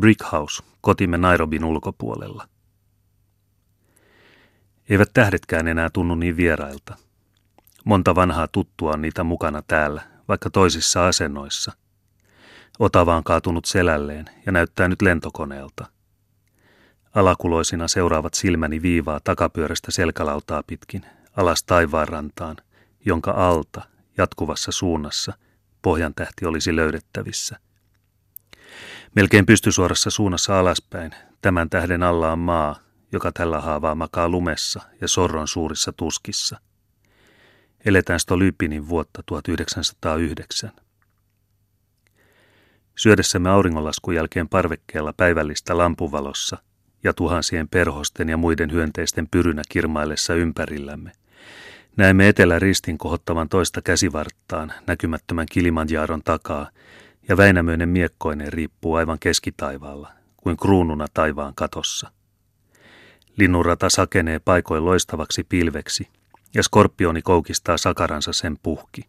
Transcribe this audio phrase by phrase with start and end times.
[0.00, 2.48] Brick House, kotimme Nairobin ulkopuolella.
[4.88, 6.96] Eivät tähdetkään enää tunnu niin vierailta.
[7.84, 11.72] Monta vanhaa tuttua on niitä mukana täällä, vaikka toisissa asennoissa.
[12.78, 15.86] Otava on kaatunut selälleen ja näyttää nyt lentokoneelta.
[17.14, 21.06] Alakuloisina seuraavat silmäni viivaa takapyörästä selkälautaa pitkin,
[21.36, 22.56] alas taivaanrantaan,
[23.06, 23.82] jonka alta,
[24.18, 25.32] jatkuvassa suunnassa,
[25.82, 27.58] pohjan tähti olisi löydettävissä.
[29.14, 31.12] Melkein pystysuorassa suunnassa alaspäin,
[31.42, 32.76] tämän tähden alla on maa,
[33.12, 36.60] joka tällä haavaa makaa lumessa ja sorron suurissa tuskissa.
[37.84, 40.72] Eletään Stolypinin vuotta 1909.
[42.96, 46.58] Syödessämme auringonlaskun jälkeen parvekkeella päivällistä lampuvalossa
[47.04, 51.12] ja tuhansien perhosten ja muiden hyönteisten pyrynä kirmaillessa ympärillämme.
[51.96, 56.70] Näemme etelä ristin kohottavan toista käsivarttaan näkymättömän Kilimanjaaron takaa
[57.28, 62.10] ja Väinämöinen miekkoinen riippuu aivan keskitaivaalla, kuin kruununa taivaan katossa.
[63.36, 66.08] Linnunrata sakenee paikoin loistavaksi pilveksi,
[66.54, 69.02] ja skorpioni koukistaa sakaransa sen puhki.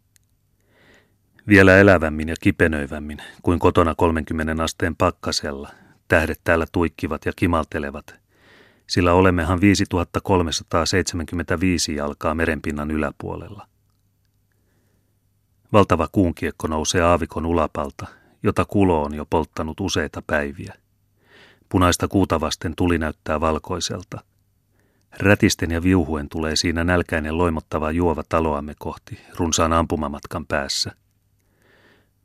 [1.47, 5.69] Vielä elävämmin ja kipenöivämmin kuin kotona 30 asteen pakkasella,
[6.07, 8.15] tähdet täällä tuikkivat ja kimaltelevat,
[8.87, 13.67] sillä olemmehan 5375 jalkaa merenpinnan yläpuolella.
[15.73, 18.07] Valtava kuunkiekko nousee aavikon ulapalta,
[18.43, 20.73] jota kulo on jo polttanut useita päiviä.
[21.69, 24.23] Punaista kuuta vasten tuli näyttää valkoiselta.
[25.19, 30.91] Rätisten ja viuhuen tulee siinä nälkäinen loimottava juova taloamme kohti, runsaan ampumamatkan päässä.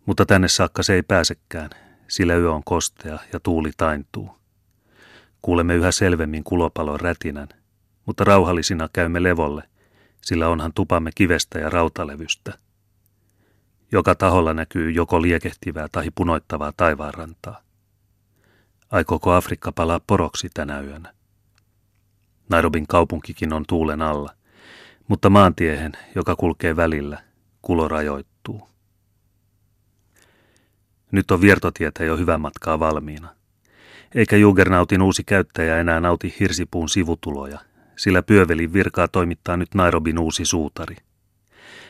[0.06, 1.70] Mutta tänne saakka se ei pääsekään,
[2.08, 4.36] sillä yö on kostea ja tuuli taintuu.
[5.42, 7.48] Kuulemme yhä selvemmin kulopalon rätinän,
[8.06, 9.62] mutta rauhallisina käymme levolle,
[10.20, 12.58] sillä onhan tupamme kivestä ja rautalevystä.
[13.92, 17.60] Joka taholla näkyy joko liekehtivää tai punoittavaa taivaanrantaa.
[18.90, 21.12] Aikooko Afrikka palaa poroksi tänä yönä?
[22.48, 24.34] Nairobin kaupunkikin on tuulen alla,
[25.08, 27.22] mutta maantiehen, joka kulkee välillä,
[27.62, 28.68] kulo rajoittuu.
[31.12, 33.28] Nyt on viertotietä jo hyvän matkaa valmiina.
[34.14, 37.58] Eikä Juggernautin uusi käyttäjä enää nauti hirsipuun sivutuloja,
[37.96, 40.96] sillä pyövelin virkaa toimittaa nyt Nairobin uusi suutari.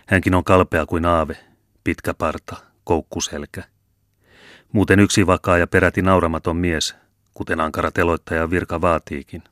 [0.07, 1.50] Hänkin on kalpea kuin aave,
[1.85, 3.65] pitkä parta, koukkuselkä.
[4.73, 6.97] Muuten yksi vakaa ja peräti nauramaton mies,
[7.35, 9.43] kuten ankara teloittaja virka vaatiikin.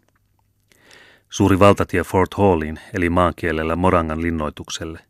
[1.30, 5.00] Suuri valtatie Fort Hallin, eli maankielellä Morangan linnoitukselle,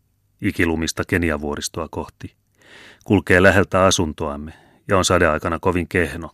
[0.41, 2.35] ikilumista Keniavuoristoa kohti,
[3.05, 4.53] kulkee läheltä asuntoamme
[4.89, 6.31] ja on sadeaikana kovin kehno.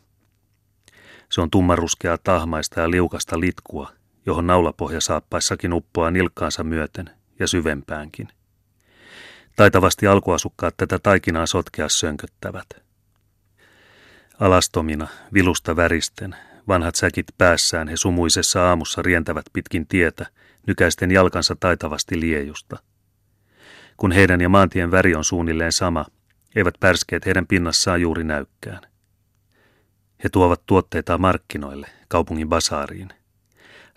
[1.31, 3.93] Se on tummaruskeaa tahmaista ja liukasta litkua,
[4.27, 8.29] johon naulapohja saappaissakin uppoaa nilkkaansa myöten ja syvempäänkin.
[9.57, 12.67] Taitavasti alkuasukkaat tätä taikinaa sotkea sönköttävät.
[14.41, 16.37] Alastomina, vilusta väristen,
[16.69, 20.27] vanhat säkit päässään he sumuisessa aamussa rientävät pitkin tietä,
[20.67, 22.77] nykäisten jalkansa taitavasti liejusta.
[23.97, 26.07] Kun heidän ja maantien väri on suunnilleen sama,
[26.57, 28.81] eivät pärskeet heidän pinnassaan juuri näykkään.
[30.25, 33.09] He tuovat tuotteitaan markkinoille, kaupungin basaariin.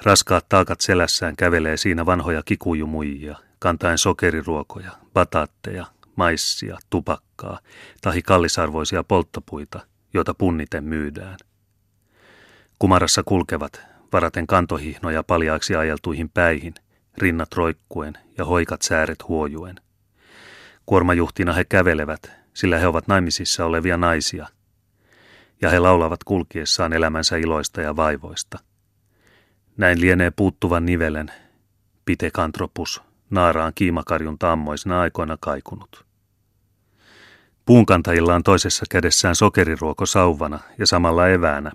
[0.04, 5.86] Raskaat taakat selässään kävelee siinä vanhoja kikujumuijia, kantaen sokeriruokoja, bataatteja,
[6.16, 7.60] maissia, tupakkaa
[8.02, 9.80] tahi kallisarvoisia polttopuita,
[10.14, 11.38] joita punniten myydään.
[12.80, 13.82] Kumarassa kulkevat,
[14.14, 16.74] varaten kantohihnoja paljaaksi ajeltuihin päihin,
[17.18, 19.76] rinnat roikkuen ja hoikat sääret huojuen.
[20.86, 24.48] Kuormajuhtina he kävelevät, sillä he ovat naimisissa olevia naisia,
[25.62, 28.60] ja he laulavat kulkiessaan elämänsä iloista ja vaivoista.
[29.78, 31.32] Näin lienee puuttuvan nivelen,
[32.06, 36.06] pitekantropus, naaraan kiimakarjun tammoisena aikoina kaikunut.
[37.66, 41.72] Puunkantajilla on toisessa kädessään sokeriruoko sauvana ja samalla eväänä,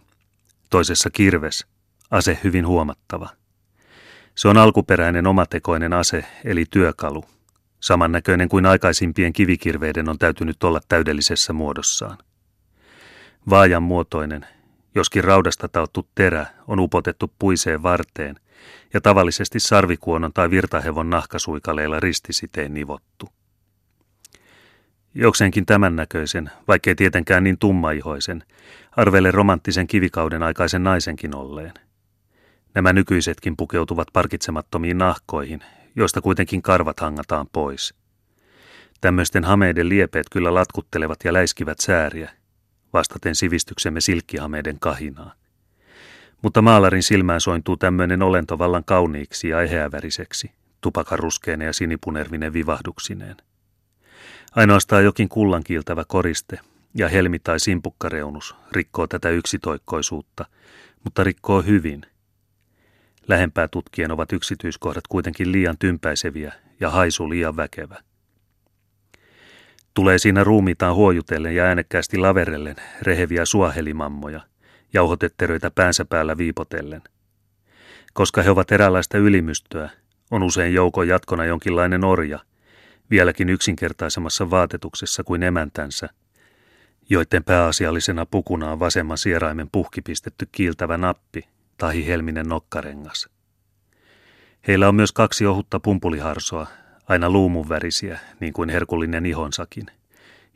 [0.71, 1.67] toisessa kirves,
[2.11, 3.29] ase hyvin huomattava.
[4.35, 7.25] Se on alkuperäinen omatekoinen ase, eli työkalu,
[7.81, 12.19] samannäköinen kuin aikaisimpien kivikirveiden on täytynyt olla täydellisessä muodossaan.
[13.51, 14.47] Vaajan muotoinen,
[14.95, 18.37] joskin raudasta tauttu terä on upotettu puiseen varteen
[18.95, 23.29] ja tavallisesti sarvikuonon tai virtahevon nahkasuikaleilla ristisiteen nivottu.
[25.15, 28.45] Jokseenkin tämän näköisen, vaikkei tietenkään niin tummaihoisen,
[28.97, 31.73] arvele romanttisen kivikauden aikaisen naisenkin olleen.
[32.75, 35.61] Nämä nykyisetkin pukeutuvat parkitsemattomiin nahkoihin,
[35.97, 37.95] joista kuitenkin karvat hangataan pois.
[39.01, 42.31] Tämmöisten hameiden liepeet kyllä latkuttelevat ja läiskivät sääriä,
[42.93, 45.35] vastaten sivistyksemme silkkihameiden kahinaa.
[46.43, 50.51] Mutta maalarin silmään sointuu tämmöinen olento vallan kauniiksi ja eheäväriseksi,
[50.81, 53.37] tupakaruskeinen ja sinipunervinen vivahduksineen.
[54.57, 56.59] Ainoastaan jokin kullankiiltävä koriste,
[56.95, 60.47] ja helmi tai simpukkareunus rikkoo tätä yksitoikkoisuutta,
[61.05, 62.03] mutta rikkoo hyvin.
[63.29, 67.97] Lähempää tutkien ovat yksityiskohdat kuitenkin liian tympäiseviä ja haisu liian väkevä.
[69.95, 74.41] Tulee siinä ruumiitaan huojutellen ja äänekkäästi laverellen reheviä suahelimammoja,
[74.93, 77.03] jauhotetteröitä päänsä päällä viipotellen.
[78.13, 79.91] Koska he ovat eräänlaista ylimystöä,
[80.31, 82.39] on usein joukon jatkona jonkinlainen orja,
[83.11, 86.09] vieläkin yksinkertaisemmassa vaatetuksessa kuin emäntänsä,
[87.11, 91.49] joiden pääasiallisena pukuna on vasemman sieraimen puhki pistetty kiiltävä nappi
[91.79, 93.29] tai helminen nokkarengas.
[94.69, 96.67] Heillä on myös kaksi ohutta pumpuliharsoa,
[97.09, 99.87] aina luumunvärisiä, niin kuin herkullinen ihonsakin,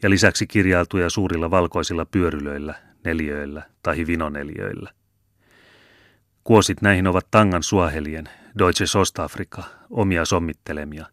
[0.02, 2.74] ja lisäksi kirjailtuja suurilla valkoisilla pyörylöillä,
[3.06, 4.90] neliöillä tai vinoneliöillä.
[6.44, 11.06] Kuosit näihin ovat Tangan suahelien, Deutsche Ostafrika, omia sommittelemia,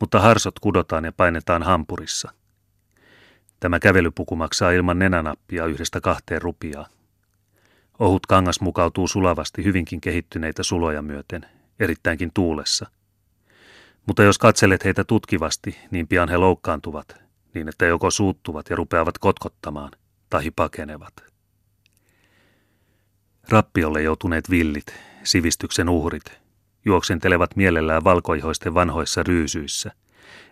[0.00, 2.32] mutta harsot kudotaan ja painetaan hampurissa.
[3.60, 6.86] Tämä kävelypuku maksaa ilman nenänappia yhdestä kahteen rupiaa.
[7.98, 11.46] Ohut kangas mukautuu sulavasti hyvinkin kehittyneitä suloja myöten,
[11.80, 12.86] erittäinkin tuulessa.
[14.06, 17.20] Mutta jos katselet heitä tutkivasti, niin pian he loukkaantuvat,
[17.54, 19.90] niin että joko suuttuvat ja rupeavat kotkottamaan,
[20.30, 21.14] tai pakenevat.
[23.48, 24.94] Rappiolle joutuneet villit,
[25.24, 26.24] sivistyksen uhrit,
[26.84, 29.92] juoksentelevat mielellään valkoihoisten vanhoissa ryysyissä,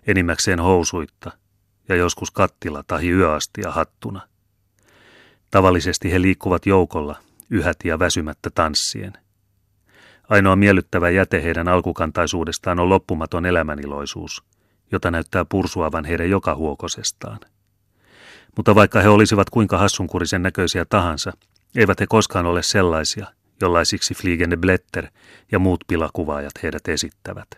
[0.07, 1.33] enimmäkseen housuitta
[1.89, 4.29] ja joskus kattila tai yöastia hattuna.
[5.51, 7.17] Tavallisesti he liikkuvat joukolla,
[7.51, 9.13] yhät ja väsymättä tanssien.
[10.29, 14.43] Ainoa miellyttävä jäte heidän alkukantaisuudestaan on loppumaton elämäniloisuus,
[14.93, 17.39] jota näyttää pursuavan heidän joka huokosestaan.
[18.59, 21.33] Mutta vaikka he olisivat kuinka hassunkurisen näköisiä tahansa,
[21.77, 23.27] eivät he koskaan ole sellaisia,
[23.61, 25.07] jollaisiksi Fliegende Blätter
[25.53, 27.49] ja muut pilakuvaajat heidät esittävät.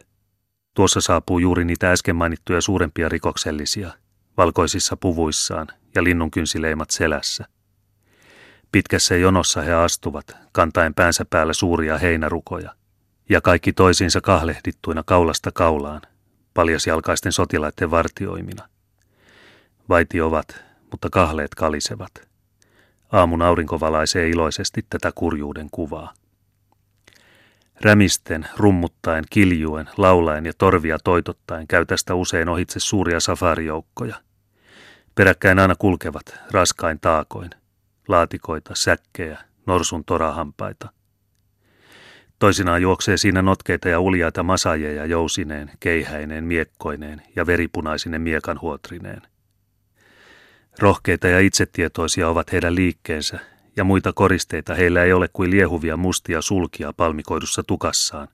[0.74, 3.92] Tuossa saapuu juuri niitä äsken mainittuja suurempia rikoksellisia,
[4.36, 7.44] valkoisissa puvuissaan ja linnunkynsileimat selässä.
[8.72, 12.74] Pitkässä jonossa he astuvat, kantaen päänsä päällä suuria heinärukoja,
[13.28, 16.02] ja kaikki toisiinsa kahlehdittuina kaulasta kaulaan,
[16.54, 18.68] paljasjalkaisten sotilaiden vartioimina.
[19.88, 22.28] Vaiti ovat, mutta kahleet kalisevat.
[23.12, 26.14] Aamun aurinko valaisee iloisesti tätä kurjuuden kuvaa.
[27.80, 34.16] Rämisten, rummuttaen, kiljuen, laulaen ja torvia toitottaen käy tästä usein ohitse suuria safarijoukkoja.
[35.14, 37.50] Peräkkäin aina kulkevat, raskain taakoin,
[38.08, 40.88] laatikoita, säkkejä, norsun torahampaita.
[42.38, 49.22] Toisinaan juoksee siinä notkeita ja uljaita masajeja jousineen, keihäineen, miekkoineen ja veripunaisine miekanhuotrineen.
[50.80, 53.38] Rohkeita ja itsetietoisia ovat heidän liikkeensä,
[53.76, 58.28] ja muita koristeita heillä ei ole kuin liehuvia mustia sulkia palmikoidussa tukassaan,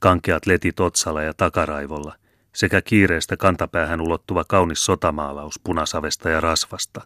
[0.00, 2.14] kankeat letit otsalla ja takaraivolla,
[2.52, 7.00] sekä kiireestä kantapäähän ulottuva kaunis sotamaalaus punasavesta ja rasvasta.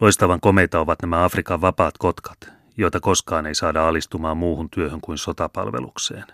[0.00, 5.18] Loistavan komeita ovat nämä Afrikan vapaat kotkat, joita koskaan ei saada alistumaan muuhun työhön kuin
[5.18, 6.24] sotapalvelukseen.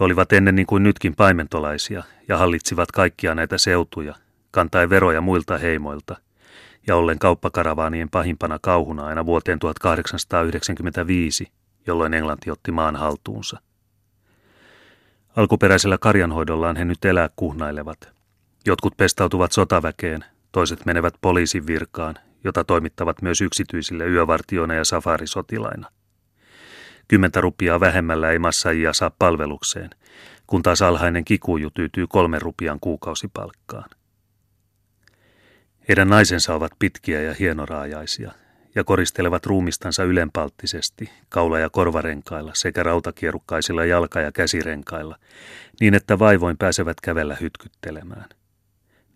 [0.00, 4.14] He olivat ennen niin kuin nytkin paimentolaisia ja hallitsivat kaikkia näitä seutuja–
[4.50, 6.16] kantaen veroja muilta heimoilta
[6.86, 11.52] ja ollen kauppakaravaanien pahimpana kauhuna aina vuoteen 1895,
[11.86, 13.60] jolloin Englanti otti maan haltuunsa.
[15.36, 18.12] Alkuperäisellä karjanhoidollaan he nyt elää kuhnailevat.
[18.66, 25.88] Jotkut pestautuvat sotaväkeen, toiset menevät poliisin virkaan, jota toimittavat myös yksityisille yövartioina ja safarisotilaina.
[27.08, 29.90] Kymmentä rupiaa vähemmällä ei massajia saa palvelukseen,
[30.46, 33.90] kun taas alhainen kikuju tyytyy kolmen rupian kuukausipalkkaan.
[35.88, 38.32] Heidän naisensa ovat pitkiä ja hienoraajaisia
[38.74, 45.18] ja koristelevat ruumistansa ylenpalttisesti, kaula- ja korvarenkailla sekä rautakierukkaisilla jalka- ja käsirenkailla,
[45.80, 48.28] niin että vaivoin pääsevät kävellä hytkyttelemään.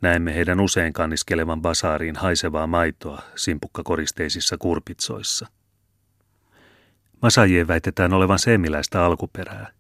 [0.01, 5.47] Näemme heidän usein kanniskelevan basaariin haisevaa maitoa simpukkakoristeisissa kurpitsoissa.
[7.23, 9.73] Masajien väitetään olevan seemiläistä alkuperää,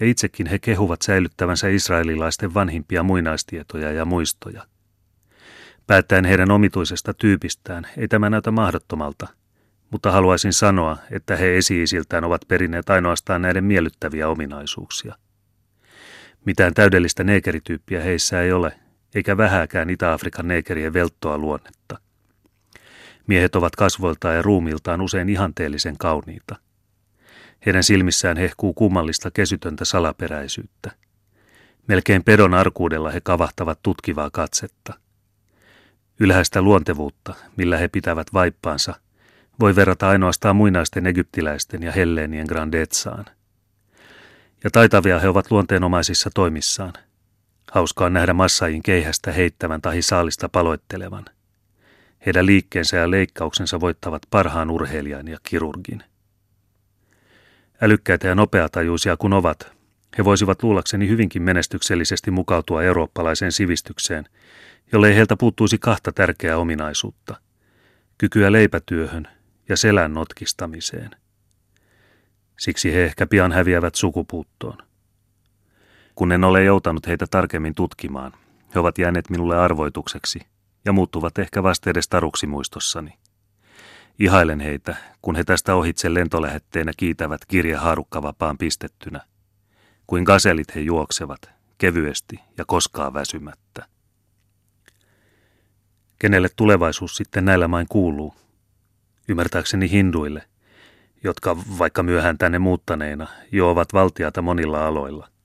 [0.00, 4.62] ja itsekin he kehuvat säilyttävänsä israelilaisten vanhimpia muinaistietoja ja muistoja–
[5.88, 9.28] Päättäen heidän omituisesta tyypistään ei tämä näytä mahdottomalta,
[9.90, 15.14] mutta haluaisin sanoa, että he esi-isiltään ovat perineet ainoastaan näiden miellyttäviä ominaisuuksia.
[16.44, 18.78] Mitään täydellistä neekerityyppiä heissä ei ole,
[19.14, 21.98] eikä vähääkään Itä-Afrikan neekerien velttoa luonnetta.
[23.26, 26.56] Miehet ovat kasvoiltaan ja ruumiltaan usein ihanteellisen kauniita.
[27.66, 30.90] Heidän silmissään hehkuu kummallista kesytöntä salaperäisyyttä.
[31.86, 34.94] Melkein pedon arkuudella he kavahtavat tutkivaa katsetta–
[36.20, 38.94] Ylhäistä luontevuutta, millä he pitävät vaippaansa,
[39.60, 43.24] voi verrata ainoastaan muinaisten egyptiläisten ja helleenien grandetsaan.
[44.64, 46.92] Ja taitavia he ovat luonteenomaisissa toimissaan.
[47.72, 51.24] Hauskaa nähdä massajin keihästä heittävän tahi saalista paloittelevan.
[52.26, 56.02] Heidän liikkeensä ja leikkauksensa voittavat parhaan urheilijan ja kirurgin.
[57.80, 59.72] Älykkäitä ja nopeatajuisia kun ovat,
[60.18, 64.28] he voisivat luulakseni hyvinkin menestyksellisesti mukautua eurooppalaiseen sivistykseen,
[64.92, 67.36] jollei heiltä puuttuisi kahta tärkeää ominaisuutta.
[68.18, 69.28] Kykyä leipätyöhön
[69.68, 71.10] ja selän notkistamiseen.
[72.58, 74.78] Siksi he ehkä pian häviävät sukupuuttoon.
[76.14, 78.32] Kun en ole joutanut heitä tarkemmin tutkimaan,
[78.74, 80.40] he ovat jääneet minulle arvoitukseksi
[80.84, 83.18] ja muuttuvat ehkä vasta edes taruksi muistossani.
[84.18, 89.20] Ihailen heitä, kun he tästä ohitse lentolähetteenä kiitävät kirja haarukkavapaan pistettynä.
[90.06, 93.86] Kuin gaselit he juoksevat, kevyesti ja koskaan väsymättä.
[96.18, 98.34] Kenelle tulevaisuus sitten näillä main kuuluu?
[99.28, 100.42] Ymmärtääkseni hinduille,
[101.24, 105.28] jotka vaikka myöhään tänne muuttaneina jo ovat valtiata monilla aloilla–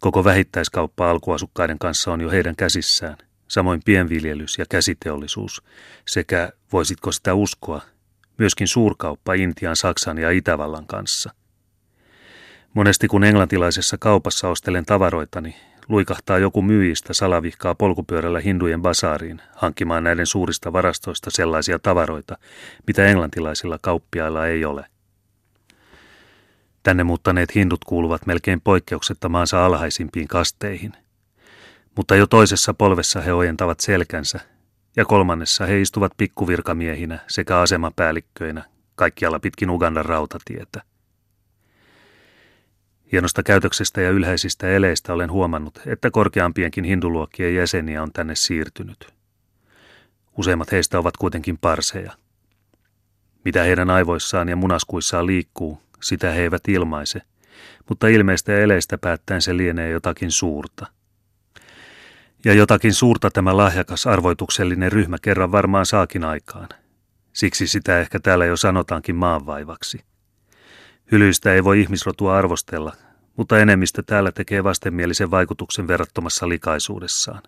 [0.00, 3.16] Koko vähittäiskauppa alkuasukkaiden kanssa on jo heidän käsissään,
[3.48, 5.62] samoin pienviljelys ja käsiteollisuus
[6.06, 7.80] sekä, voisitko sitä uskoa,
[8.38, 11.30] myöskin suurkauppa Intian, Saksan ja Itävallan kanssa.
[12.74, 15.56] Monesti kun englantilaisessa kaupassa ostelen tavaroitani,
[15.88, 22.38] luikahtaa joku myyjistä salavihkaa polkupyörällä hindujen basaariin hankkimaan näiden suurista varastoista sellaisia tavaroita,
[22.86, 24.84] mitä englantilaisilla kauppiailla ei ole–
[26.88, 30.92] Tänne muuttaneet hindut kuuluvat melkein poikkeuksetta maansa alhaisimpiin kasteihin.
[31.96, 34.40] Mutta jo toisessa polvessa he ojentavat selkänsä,
[34.96, 38.64] ja kolmannessa he istuvat pikkuvirkamiehinä sekä asemapäällikköinä
[38.94, 40.82] kaikkialla pitkin Ugandan rautatietä.
[43.12, 49.14] Hienosta käytöksestä ja ylhäisistä eleistä olen huomannut, että korkeampienkin hinduluokkien jäseniä on tänne siirtynyt.
[50.36, 52.12] Useimmat heistä ovat kuitenkin parseja.
[53.44, 57.20] Mitä heidän aivoissaan ja munaskuissaan liikkuu, sitä he eivät ilmaise,
[57.88, 60.86] mutta ilmeistä ja eleistä päättäen se lienee jotakin suurta.
[62.44, 66.68] Ja jotakin suurta tämä lahjakas arvoituksellinen ryhmä kerran varmaan saakin aikaan.
[67.32, 70.07] Siksi sitä ehkä täällä jo sanotaankin maanvaivaksi.
[71.12, 72.92] Hylyistä ei voi ihmisrotua arvostella,
[73.36, 77.42] mutta enemmistö täällä tekee vastenmielisen vaikutuksen verrattomassa likaisuudessaan.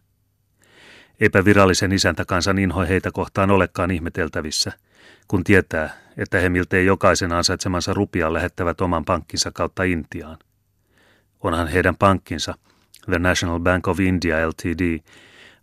[1.21, 4.73] Eipä virallisen isäntäkansan inho heitä kohtaan olekaan ihmeteltävissä–
[5.31, 10.38] kun tietää, että he miltei jokaisen ansaitsemansa rupia lähettävät oman pankkinsa kautta Intiaan.
[11.40, 12.55] Onhan heidän pankkinsa,
[13.07, 14.99] The National Bank of India Ltd.,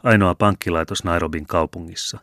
[0.04, 2.20] ainoa pankkilaitos Nairobin kaupungissa.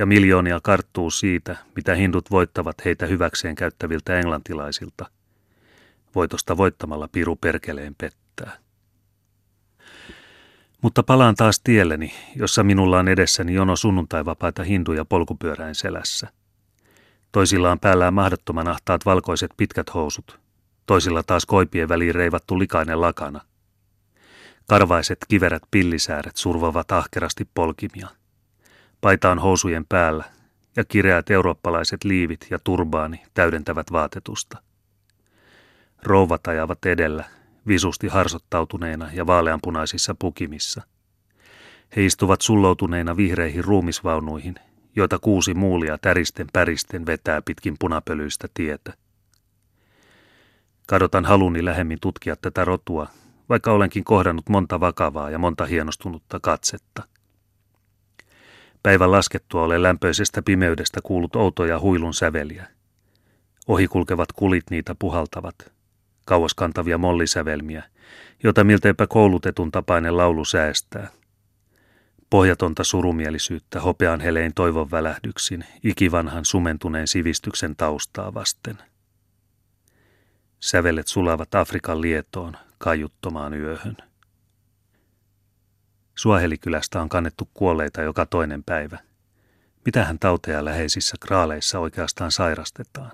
[0.00, 5.10] Ja miljoonia karttuu siitä, mitä hindut voittavat heitä hyväkseen käyttäviltä englantilaisilta.
[6.14, 8.58] Voitosta voittamalla piru perkeleen pettää.
[10.82, 16.28] Mutta palaan taas tielleni, jossa minulla on edessäni jono sunnuntaivapaita hinduja polkupyöräin selässä.
[17.32, 20.40] Toisilla on päällään mahdottoman ahtaat valkoiset pitkät housut,
[20.86, 23.40] toisilla taas koipien väliin reivattu likainen lakana.
[24.66, 28.19] Karvaiset kiverät pillisääret survovat ahkerasti polkimia.
[29.00, 30.24] Paita on housujen päällä
[30.76, 34.58] ja kireät eurooppalaiset liivit ja turbaani täydentävät vaatetusta.
[36.02, 37.24] Rouvat ajavat edellä
[37.66, 40.82] visusti harsottautuneena ja vaaleanpunaisissa pukimissa.
[41.96, 44.54] He istuvat sulloutuneina vihreihin ruumisvaunuihin,
[44.96, 48.92] joita kuusi muulia täristen päristen vetää pitkin punapölyistä tietä.
[50.86, 53.06] Kadotan haluni lähemmin tutkia tätä rotua,
[53.48, 57.02] vaikka olenkin kohdannut monta vakavaa ja monta hienostunutta katsetta.
[58.82, 62.66] Päivän laskettua olen lämpöisestä pimeydestä kuullut outoja huilun säveliä.
[63.68, 65.54] Ohikulkevat kulit niitä puhaltavat–
[66.30, 67.84] kauaskantavia mollisävelmiä,
[68.42, 71.08] jota milteipä koulutetun tapainen laulu säästää.
[72.30, 78.78] Pohjatonta surumielisyyttä hopean helein toivon välähdyksin ikivanhan sumentuneen sivistyksen taustaa vasten.
[80.60, 83.96] Sävelet sulavat Afrikan lietoon kaiuttomaan yöhön.
[86.20, 88.98] Suahelikylästä on kannettu kuolleita joka toinen päivä.
[89.84, 93.12] Mitähän tauteja läheisissä kraaleissa oikeastaan sairastetaan?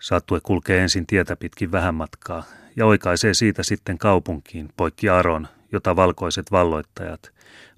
[0.00, 2.44] Sattue kulkee ensin tietä pitkin vähän matkaa
[2.76, 7.30] ja oikaisee siitä sitten kaupunkiin poikki Aron, jota valkoiset valloittajat,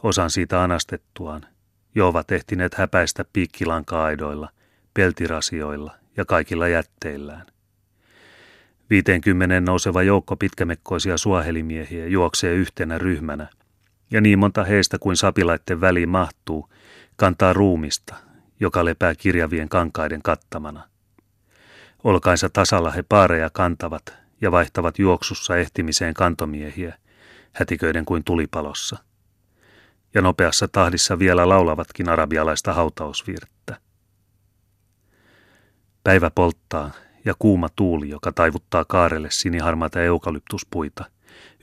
[0.02, 1.47] osan siitä anastettuaan,
[1.95, 4.49] jo ovat ehtineet häpäistä piikkilanka-aidoilla,
[4.95, 7.47] peltirasioilla ja kaikilla jätteillään.
[8.93, 13.49] Viiteenkymmenen nouseva joukko pitkämekkoisia suohelimiehiä juoksee yhtenä ryhmänä,
[14.11, 16.69] ja niin monta heistä kuin sapilaitten väliin mahtuu,
[17.17, 18.15] kantaa ruumista,
[18.61, 20.89] joka lepää kirjavien kankaiden kattamana.
[22.05, 26.99] Olkainsa tasalla he paareja kantavat ja vaihtavat juoksussa ehtimiseen kantomiehiä,
[27.53, 28.99] hätiköiden kuin tulipalossa.
[30.15, 33.77] Ja nopeassa tahdissa vielä laulavatkin arabialaista hautausvirttä.
[36.05, 36.91] Päivä polttaa
[37.25, 41.05] ja kuuma tuuli, joka taivuttaa kaarelle siniharmaita eukalyptuspuita,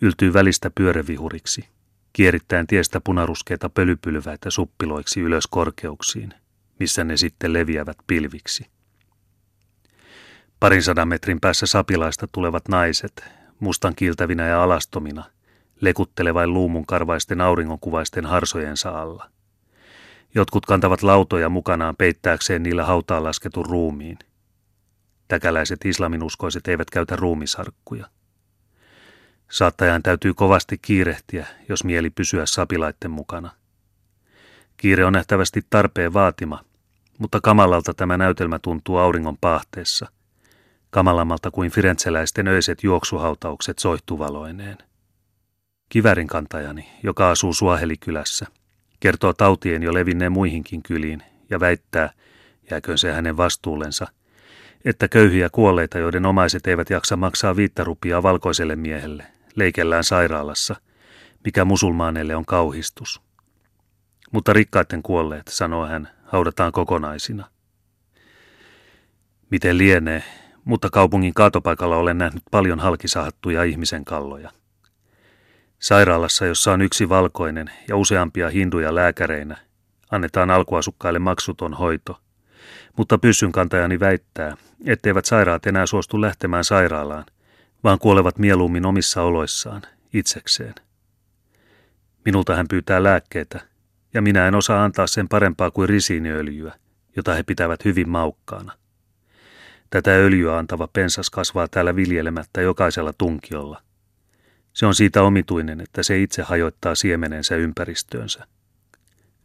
[0.01, 1.69] yltyy välistä pyörevihuriksi,
[2.13, 6.33] kierittäen tiestä punaruskeita pölypylväitä suppiloiksi ylös korkeuksiin,
[6.79, 8.65] missä ne sitten leviävät pilviksi.
[10.59, 13.23] Parin sadan metrin päässä sapilaista tulevat naiset,
[13.59, 15.23] mustan kiiltävinä ja alastomina,
[15.81, 19.29] lekuttelevain luumun karvaisten auringonkuvaisten harsojensa alla.
[20.35, 24.19] Jotkut kantavat lautoja mukanaan peittääkseen niillä hautaan lasketun ruumiin.
[25.29, 28.05] Täkäläiset islaminuskoiset eivät käytä ruumisarkkuja.
[29.51, 33.51] Saattajan täytyy kovasti kiirehtiä, jos mieli pysyä sapilaitten mukana.
[34.77, 36.63] Kiire on nähtävästi tarpeen vaatima,
[37.17, 40.07] mutta kamalalta tämä näytelmä tuntuu auringon paahteessa.
[40.89, 44.77] Kamalammalta kuin firenzeläisten öiset juoksuhautaukset soihtuvaloineen.
[45.89, 48.45] Kivärin kantajani, joka asuu Suahelikylässä,
[48.99, 52.13] kertoo tautien jo levinneen muihinkin kyliin ja väittää,
[52.71, 54.07] jääköön se hänen vastuullensa,
[54.85, 60.75] että köyhiä kuolleita, joiden omaiset eivät jaksa maksaa viittä rupia valkoiselle miehelle, leikellään sairaalassa,
[61.45, 63.21] mikä musulmaaneille on kauhistus.
[64.31, 67.49] Mutta rikkaiden kuolleet, sanoo hän, haudataan kokonaisina.
[69.51, 70.23] Miten lienee,
[70.65, 74.51] mutta kaupungin kaatopaikalla olen nähnyt paljon halkisahattuja ihmisen kalloja.
[75.79, 79.57] Sairaalassa, jossa on yksi valkoinen ja useampia hinduja lääkäreinä,
[80.11, 82.19] annetaan alkuasukkaille maksuton hoito.
[82.97, 87.25] Mutta pyssyn kantajani väittää, etteivät sairaat enää suostu lähtemään sairaalaan,
[87.83, 89.81] vaan kuolevat mieluummin omissa oloissaan,
[90.13, 90.75] itsekseen.
[92.25, 93.61] Minulta hän pyytää lääkkeitä,
[94.13, 96.73] ja minä en osaa antaa sen parempaa kuin risiiniöljyä,
[97.15, 98.73] jota he pitävät hyvin maukkaana.
[99.89, 103.81] Tätä öljyä antava pensas kasvaa täällä viljelemättä jokaisella tunkiolla.
[104.73, 108.47] Se on siitä omituinen, että se itse hajoittaa siemenensä ympäristöönsä.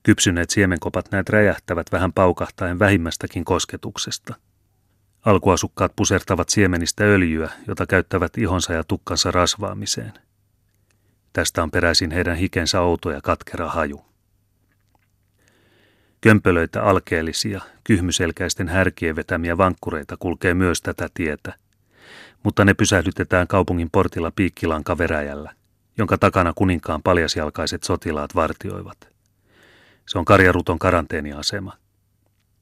[0.03, 4.35] Kypsyneet siemenkopat näet räjähtävät vähän paukahtaen vähimmästäkin kosketuksesta.
[5.25, 10.13] Alkuasukkaat pusertavat siemenistä öljyä, jota käyttävät ihonsa ja tukkansa rasvaamiseen.
[11.33, 14.05] Tästä on peräisin heidän hikensä outo ja katkera haju.
[16.21, 21.55] Kömpelöitä alkeellisia, kyhmyselkäisten härkien vetämiä vankkureita kulkee myös tätä tietä,
[22.43, 25.55] mutta ne pysähdytetään kaupungin portilla piikkilankaveräjällä,
[25.99, 29.09] jonka takana kuninkaan paljasjalkaiset sotilaat vartioivat.
[30.09, 31.73] Se on Karjaruton karanteeniasema.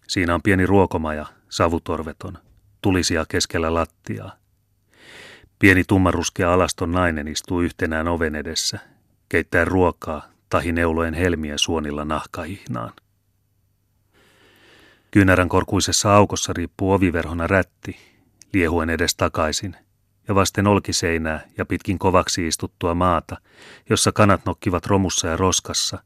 [0.08, 2.38] Siinä on pieni ruokomaja, savutorveton,
[2.82, 4.36] tulisia keskellä lattiaa.
[5.58, 8.78] Pieni tummaruskea alaston nainen istuu yhtenään oven edessä,
[9.28, 12.92] keittää ruokaa tahi neulojen helmiä suonilla nahkahihnaan.
[15.10, 17.96] Kyynärän korkuisessa aukossa riippuu oviverhona rätti,
[18.52, 19.76] liehuen edes takaisin,
[20.28, 23.36] ja vasten olkiseinää ja pitkin kovaksi istuttua maata,
[23.90, 26.02] jossa kanat nokkivat romussa ja roskassa,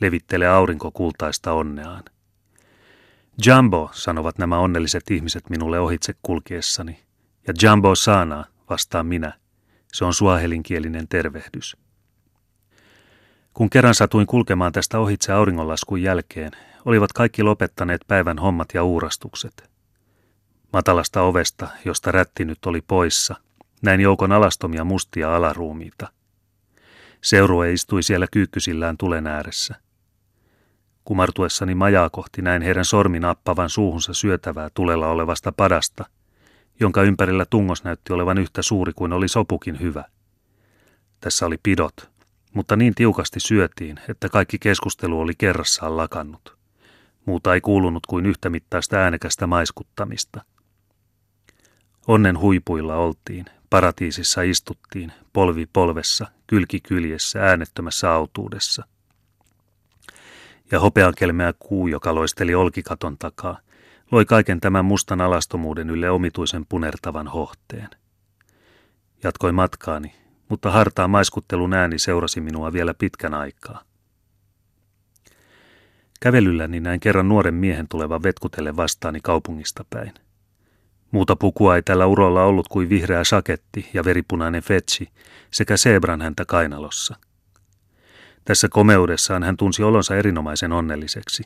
[0.00, 2.02] levittelee aurinko kultaista onneaan.
[3.46, 7.00] Jumbo, sanovat nämä onnelliset ihmiset minulle ohitse kulkiessani,
[7.46, 9.32] ja Jumbo Sana, vastaan minä.
[9.92, 11.76] Se on suahelinkielinen tervehdys.
[13.54, 16.52] Kun kerran satuin kulkemaan tästä ohitse auringonlaskun jälkeen,
[16.84, 19.70] olivat kaikki lopettaneet päivän hommat ja uurastukset.
[20.72, 23.34] Matalasta ovesta, josta rätti nyt oli poissa,
[23.82, 26.08] näin joukon alastomia mustia alaruumiita.
[27.20, 29.74] Seurue istui siellä kyykkysillään tulen ääressä.
[31.10, 36.04] Kumartuessani majaa kohti näin heidän sormin appavan suuhunsa syötävää tulella olevasta padasta,
[36.80, 40.04] jonka ympärillä tungos näytti olevan yhtä suuri kuin oli sopukin hyvä.
[41.20, 42.10] Tässä oli pidot,
[42.54, 46.56] mutta niin tiukasti syötiin, että kaikki keskustelu oli kerrassaan lakannut.
[47.26, 50.44] Muuta ei kuulunut kuin yhtä mittaista äänekästä maiskuttamista.
[52.08, 58.84] Onnen huipuilla oltiin, paratiisissa istuttiin, polvi polvessa, kylki kyljessä, äänettömässä autuudessa.
[60.72, 63.58] Ja hopeankelmeä kuu, joka loisteli olkikaton takaa,
[64.10, 67.88] loi kaiken tämän mustan alastomuuden ylle omituisen punertavan hohteen.
[69.22, 70.14] Jatkoin matkaani,
[70.48, 73.82] mutta hartaa maiskuttelun ääni seurasi minua vielä pitkän aikaa.
[76.20, 80.12] Kävelylläni näin kerran nuoren miehen tulevan vetkutelle vastaani kaupungista päin.
[81.10, 85.08] Muuta pukua ei tällä urolla ollut kuin vihreä saketti ja veripunainen fetsi
[85.50, 87.16] sekä seebran häntä kainalossa.
[88.44, 91.42] Tässä komeudessaan hän tunsi olonsa erinomaisen onnelliseksi.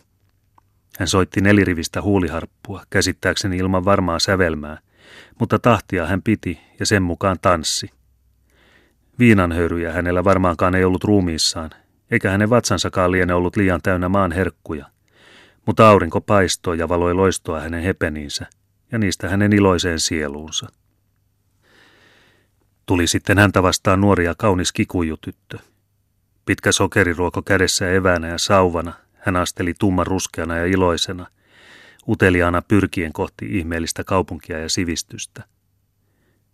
[0.99, 4.79] Hän soitti nelirivistä huuliharppua, käsittääkseni ilman varmaa sävelmää,
[5.41, 7.91] mutta tahtia hän piti ja sen mukaan tanssi.
[9.19, 11.71] Viinanhöyryjä hänellä varmaankaan ei ollut ruumiissaan,
[12.11, 14.87] eikä hänen vatsansakaan liene ollut liian täynnä maan herkkuja,
[15.67, 18.47] mutta aurinko paistoi ja valoi loistoa hänen hepeniinsä–
[18.95, 20.67] ja niistä hänen iloiseen sieluunsa.
[22.87, 25.59] Tuli sitten häntä vastaan nuori ja kaunis kikujutyttö.
[26.47, 31.27] Pitkä sokeriruoko kädessä eväänä ja sauvana, hän asteli tumman ruskeana ja iloisena,
[32.09, 35.45] uteliaana pyrkien kohti ihmeellistä kaupunkia ja sivistystä.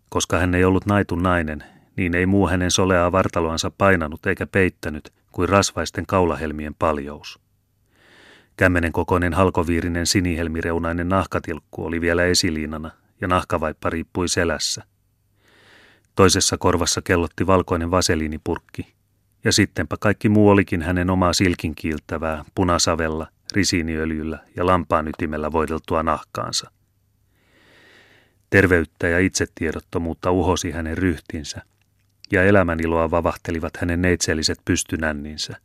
[0.09, 1.63] Koska hän ei ollut naitun nainen,
[1.97, 7.39] niin ei muu hänen soleaa vartaloansa painanut eikä peittänyt kuin rasvaisten kaulahelmien paljous.
[8.57, 14.83] Kämmenen kokoinen halkoviirinen sinihelmireunainen nahkatilkku oli vielä esiliinana ja nahkavaippa riippui selässä.
[16.15, 18.93] Toisessa korvassa kellotti valkoinen vaseliinipurkki,
[19.43, 26.71] ja sittenpä kaikki muu olikin hänen omaa silkinkiiltävää punasavella, risiiniöljyllä ja lampaan ytimellä voideltua nahkaansa.
[28.49, 31.61] Terveyttä ja itsetiedottomuutta uhosi hänen ryhtinsä,
[32.31, 35.55] ja elämäniloa vavahtelivat hänen neitselliset pystynänninsä.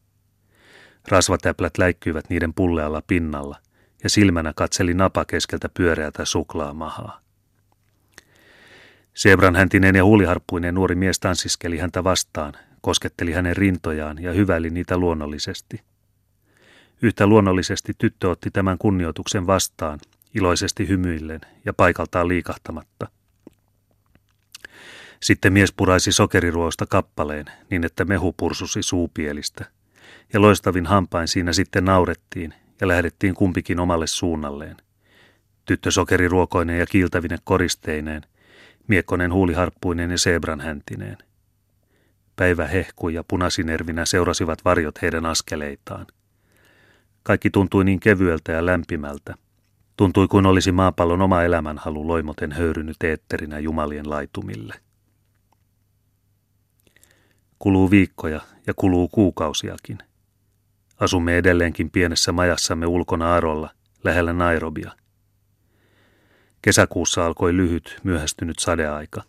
[1.08, 3.56] Rasvatäplät läikkyivät niiden pullealla pinnalla,
[4.02, 7.20] ja silmänä katseli napa keskeltä pyöreätä suklaamahaa.
[9.14, 12.52] Sebran häntinen ja huuliharppuinen nuori mies tanssiskeli häntä vastaan,
[12.86, 15.80] kosketteli hänen rintojaan ja hyväili niitä luonnollisesti.
[17.02, 19.98] Yhtä luonnollisesti tyttö otti tämän kunnioituksen vastaan,
[20.34, 23.08] iloisesti hymyillen ja paikaltaan liikahtamatta.
[25.22, 29.64] Sitten mies puraisi sokeriruosta kappaleen niin, että mehu pursusi suupielistä,
[30.32, 34.76] ja loistavin hampain siinä sitten naurettiin ja lähdettiin kumpikin omalle suunnalleen.
[35.64, 38.22] Tyttö sokeriruokoinen ja kiiltävine koristeineen,
[38.86, 41.25] miekkonen huuliharppuinen ja sebran häntineen.
[42.36, 46.06] Päivä hehkui ja punasinervinä seurasivat varjot heidän askeleitaan.
[47.22, 49.34] Kaikki tuntui niin kevyeltä ja lämpimältä.
[49.96, 54.74] Tuntui kuin olisi maapallon oma elämänhalu loimoten höyrynyt eetterinä jumalien laitumille.
[57.58, 59.98] Kuluu viikkoja ja kuluu kuukausiakin.
[61.00, 63.70] Asumme edelleenkin pienessä majassamme ulkona Arolla,
[64.04, 64.92] lähellä Nairobia.
[66.62, 69.22] Kesäkuussa alkoi lyhyt, myöhästynyt sadeaika.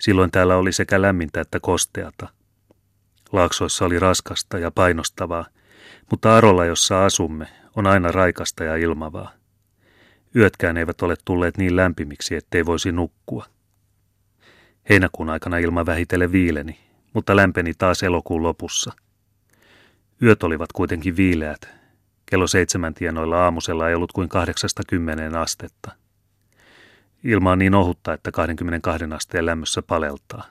[0.00, 2.28] Silloin täällä oli sekä lämmintä että kosteata.
[3.32, 5.46] Laaksoissa oli raskasta ja painostavaa,
[6.10, 9.32] mutta Arolla, jossa asumme, on aina raikasta ja ilmavaa.
[10.36, 13.46] Yötkään eivät ole tulleet niin lämpimiksi, ettei voisi nukkua.
[14.90, 16.78] Heinäkuun aikana ilma vähitellen viileni,
[17.14, 18.92] mutta lämpeni taas elokuun lopussa.
[20.22, 21.68] Yöt olivat kuitenkin viileät.
[22.26, 25.92] Kello seitsemän tienoilla aamusella ei ollut kuin kahdeksasta kymmeneen astetta.
[27.24, 30.44] Ilma on niin ohutta, että 22 asteen lämmössä paleltaa.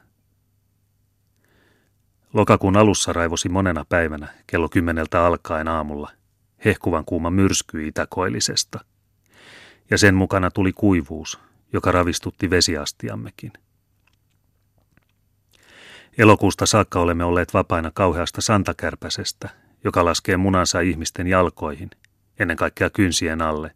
[2.33, 6.11] Lokakuun alussa raivosi monena päivänä kello kymmeneltä alkaen aamulla
[6.65, 8.79] hehkuvan kuuma myrsky itäkoillisesta.
[9.89, 11.39] Ja sen mukana tuli kuivuus,
[11.73, 13.53] joka ravistutti vesiastiammekin.
[16.17, 19.49] Elokuusta saakka olemme olleet vapaina kauheasta santakärpäsestä,
[19.83, 21.89] joka laskee munansa ihmisten jalkoihin,
[22.39, 23.75] ennen kaikkea kynsien alle,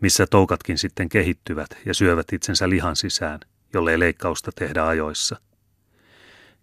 [0.00, 3.40] missä toukatkin sitten kehittyvät ja syövät itsensä lihan sisään,
[3.72, 5.40] jollei leikkausta tehdä ajoissa.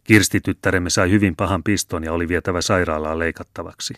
[0.03, 3.93] Kirstityttäremme sai hyvin pahan piston ja oli vietävä sairaalaan leikattavaksi.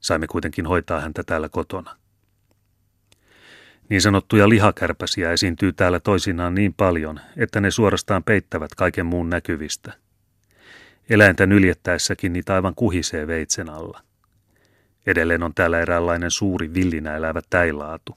[0.00, 1.96] Saimme kuitenkin hoitaa häntä täällä kotona.
[3.88, 9.92] Niin sanottuja lihakärpäsiä esiintyy täällä toisinaan niin paljon, että ne suorastaan peittävät kaiken muun näkyvistä–
[11.10, 14.00] Eläintä nyljettäessäkin niitä aivan kuhisee veitsen alla.
[15.06, 18.16] Edelleen on täällä eräänlainen suuri villinä elävä täilaatu.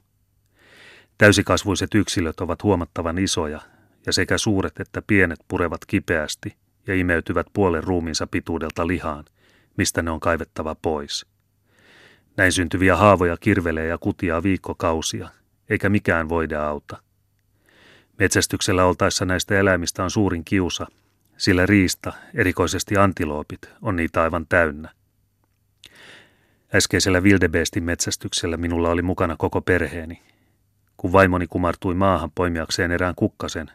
[1.18, 3.62] Täysikasvuiset yksilöt ovat huomattavan isoja,
[4.06, 6.56] ja sekä suuret että pienet purevat kipeästi
[6.88, 9.26] ja imeytyvät puolen ruumiinsa pituudelta lihaan,
[9.78, 11.26] mistä ne on kaivettava pois.
[12.38, 15.30] Näin syntyviä haavoja kirvelee ja kutiaa viikkokausia,
[15.70, 16.98] eikä mikään voide auta.
[18.20, 20.88] Metsästyksellä oltaessa näistä eläimistä on suurin kiusa,
[21.38, 24.90] sillä riista, erikoisesti antiloopit, on niitä aivan täynnä.
[26.76, 30.27] Äskeisellä Wildebestin metsästyksellä minulla oli mukana koko perheeni.
[30.98, 33.72] Kun vaimoni kumartui maahan poimiakseen erään kukkasen,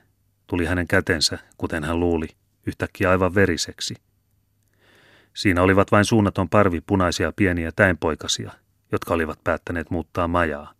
[0.46, 2.28] tuli hänen kätensä, kuten hän luuli,
[2.66, 3.94] yhtäkkiä aivan veriseksi.
[5.34, 8.52] Siinä olivat vain suunnaton parvi punaisia pieniä täinpoikasia,
[8.92, 10.74] jotka olivat päättäneet muuttaa majaa.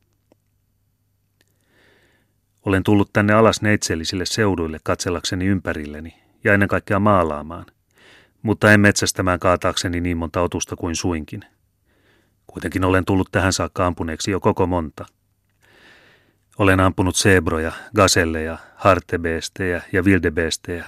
[2.65, 7.67] Olen tullut tänne alas neitsellisille seuduille katsellakseni ympärilleni ja ennen kaikkea maalaamaan,
[8.43, 11.45] mutta en metsästämään kaataakseni niin monta otusta kuin suinkin.
[12.47, 15.07] Kuitenkin olen tullut tähän saakka ampuneeksi jo koko monta.
[16.59, 20.85] Olen ampunut sebroja, gaselleja, hartebeestejä ja vildebeestejä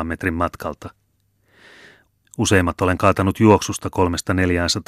[0.00, 0.90] 500-200 metrin matkalta.
[2.38, 3.88] Useimmat olen kaatanut juoksusta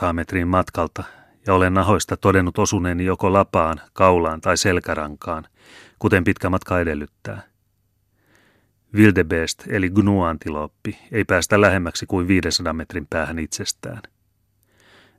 [0.08, 1.04] 300-400 metrin matkalta
[1.46, 5.46] ja olen nahoista todennut osuneeni joko lapaan, kaulaan tai selkärankaan,
[5.98, 7.42] kuten pitkä matka edellyttää.
[8.94, 14.02] Wildebest eli gnu-antiloppi ei päästä lähemmäksi kuin 500 metrin päähän itsestään.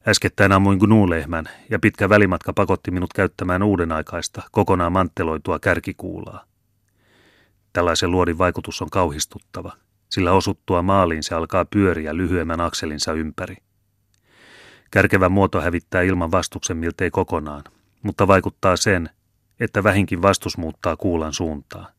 [0.08, 6.46] Äskettäin ammuin gnu-lehmän ja pitkä välimatka pakotti minut käyttämään uuden aikaista, kokonaan mantteloitua kärkikuulaa.
[7.74, 9.74] Tällaisen luodin vaikutus on kauhistuttava,
[10.10, 13.58] sillä osuttua maaliin se alkaa pyöriä lyhyemmän akselinsa ympäri.
[14.92, 17.64] Kärkevä muoto hävittää ilman vastuksen miltei kokonaan,
[18.04, 19.10] mutta vaikuttaa sen,
[19.60, 21.92] että vähinkin vastus muuttaa kuulan suuntaa.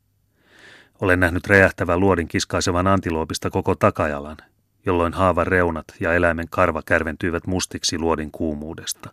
[1.00, 4.36] Olen nähnyt räjähtävän luodin kiskaisevan antiloopista koko takajalan,
[4.86, 9.10] jolloin haavan reunat ja eläimen karva kärventyivät mustiksi luodin kuumuudesta.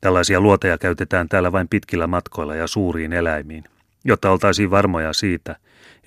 [0.00, 3.64] Tällaisia luoteja käytetään täällä vain pitkillä matkoilla ja suuriin eläimiin,
[4.04, 5.56] jotta oltaisiin varmoja siitä,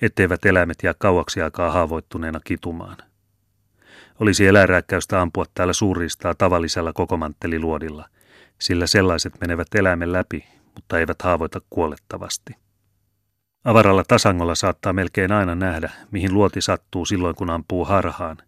[0.02, 2.96] etteivät eläimet jää kauaksi aikaa haavoittuneena kitumaan.
[4.20, 8.08] Olisi eläinrääkkäystä ampua täällä suuristaa tavallisella kokomantteliluodilla,
[8.58, 12.56] sillä sellaiset menevät eläimen läpi, mutta eivät haavoita kuolettavasti.
[13.64, 18.38] Avaralla tasangolla saattaa melkein aina nähdä, mihin luoti sattuu silloin, kun ampuu harhaan,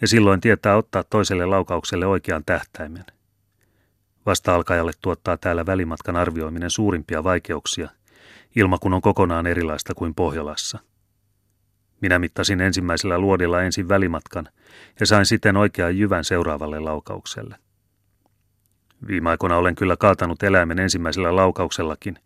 [0.00, 3.04] ja silloin tietää ottaa toiselle laukaukselle oikean tähtäimen.
[4.26, 7.88] Vasta-alkajalle tuottaa täällä välimatkan arvioiminen suurimpia vaikeuksia,
[8.56, 10.78] ilma kun on kokonaan erilaista kuin Pohjolassa.
[12.00, 14.48] Minä mittasin ensimmäisellä luodilla ensin välimatkan
[15.00, 17.56] ja sain siten oikean jyvän seuraavalle laukaukselle.
[19.06, 22.18] Viime aikoina olen kyllä kaatanut eläimen ensimmäisellä laukauksellakin,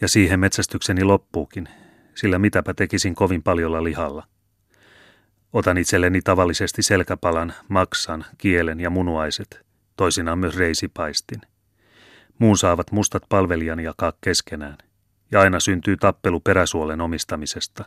[0.00, 1.68] ja siihen metsästykseni loppuukin,
[2.14, 4.26] sillä mitäpä tekisin kovin paljolla lihalla.
[5.52, 11.40] Otan itselleni tavallisesti selkäpalan, maksan, kielen ja munuaiset, toisinaan myös reisipaistin.
[12.38, 14.78] Muun saavat mustat palvelijani jakaa keskenään,
[15.30, 17.84] ja aina syntyy tappelu peräsuolen omistamisesta,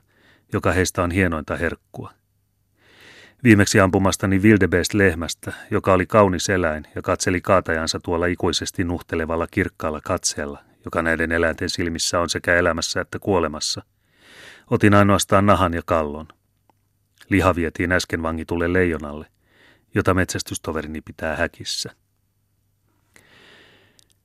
[0.54, 2.12] joka heistä on hienointa herkkua.
[3.44, 10.60] Viimeksi ampumastani Wildebest-lehmästä, joka oli kaunis eläin ja katseli kaatajansa tuolla ikuisesti nuhtelevalla kirkkaalla katseella,
[10.86, 13.84] joka näiden eläinten silmissä on sekä elämässä että kuolemassa.
[14.70, 16.28] Otin ainoastaan nahan ja kallon.
[17.30, 19.26] Liha vietiin äsken vangitulle leijonalle,
[19.96, 21.96] jota metsästystoverini pitää häkissä.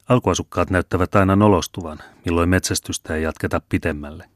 [0.09, 4.29] Alkuasukkaat näyttävät aina nolostuvan, milloin metsästystä ei jatketa pitemmälle.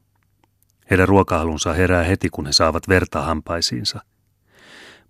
[0.89, 4.01] Heidän ruokahalunsa herää heti, kun he saavat verta hampaisiinsa–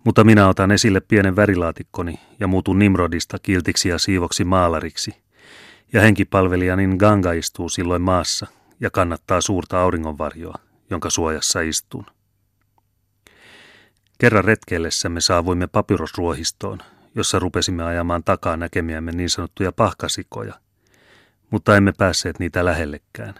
[0.04, 5.14] mutta minä otan esille pienen värilaatikkoni ja muutun Nimrodista kiltiksi ja siivoksi maalariksi.
[5.92, 8.46] Ja henkipalvelijani Ganga istuu silloin maassa
[8.80, 10.54] ja kannattaa suurta auringonvarjoa,
[10.90, 12.06] jonka suojassa istun.
[14.18, 16.78] Kerran retkeillessämme saavuimme papyrosruohistoon,
[17.14, 20.54] jossa rupesimme ajamaan takaa näkemiämme niin sanottuja pahkasikoja,
[21.50, 23.34] mutta emme päässeet niitä lähellekään.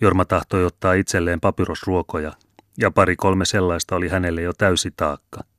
[0.00, 2.32] Jorma tahtoi ottaa itselleen papyrosruokoja,
[2.78, 5.49] ja pari kolme sellaista oli hänelle jo täysi taakka.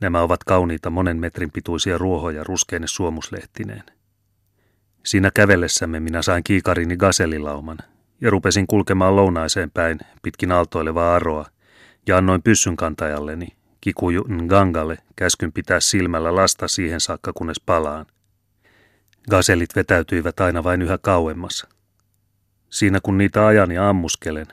[0.00, 3.82] Nämä ovat kauniita monen metrin pituisia ruohoja ruskeine suomuslehtineen.
[5.04, 7.78] Siinä kävellessämme minä sain kiikarini gasellilauman
[8.20, 11.46] ja rupesin kulkemaan lounaiseen päin pitkin aaltoilevaa aroa
[12.06, 13.48] ja annoin pyssyn kantajalleni,
[13.80, 18.06] Kikuju Ngangalle, käskyn pitää silmällä lasta siihen saakka kunnes palaan.
[19.30, 21.66] Gasellit vetäytyivät aina vain yhä kauemmas.
[22.70, 24.46] Siinä kun niitä ajan ja ammuskelen,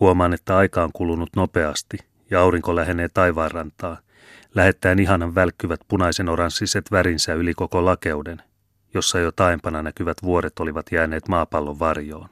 [0.00, 1.98] huomaan, että aika on kulunut nopeasti
[2.30, 3.96] ja aurinko lähenee taivaanrantaa–
[4.54, 8.42] lähettäen ihanan välkkyvät punaisen oranssiset värinsä yli koko lakeuden,
[8.94, 12.28] jossa jo taempana näkyvät vuoret olivat jääneet maapallon varjoon.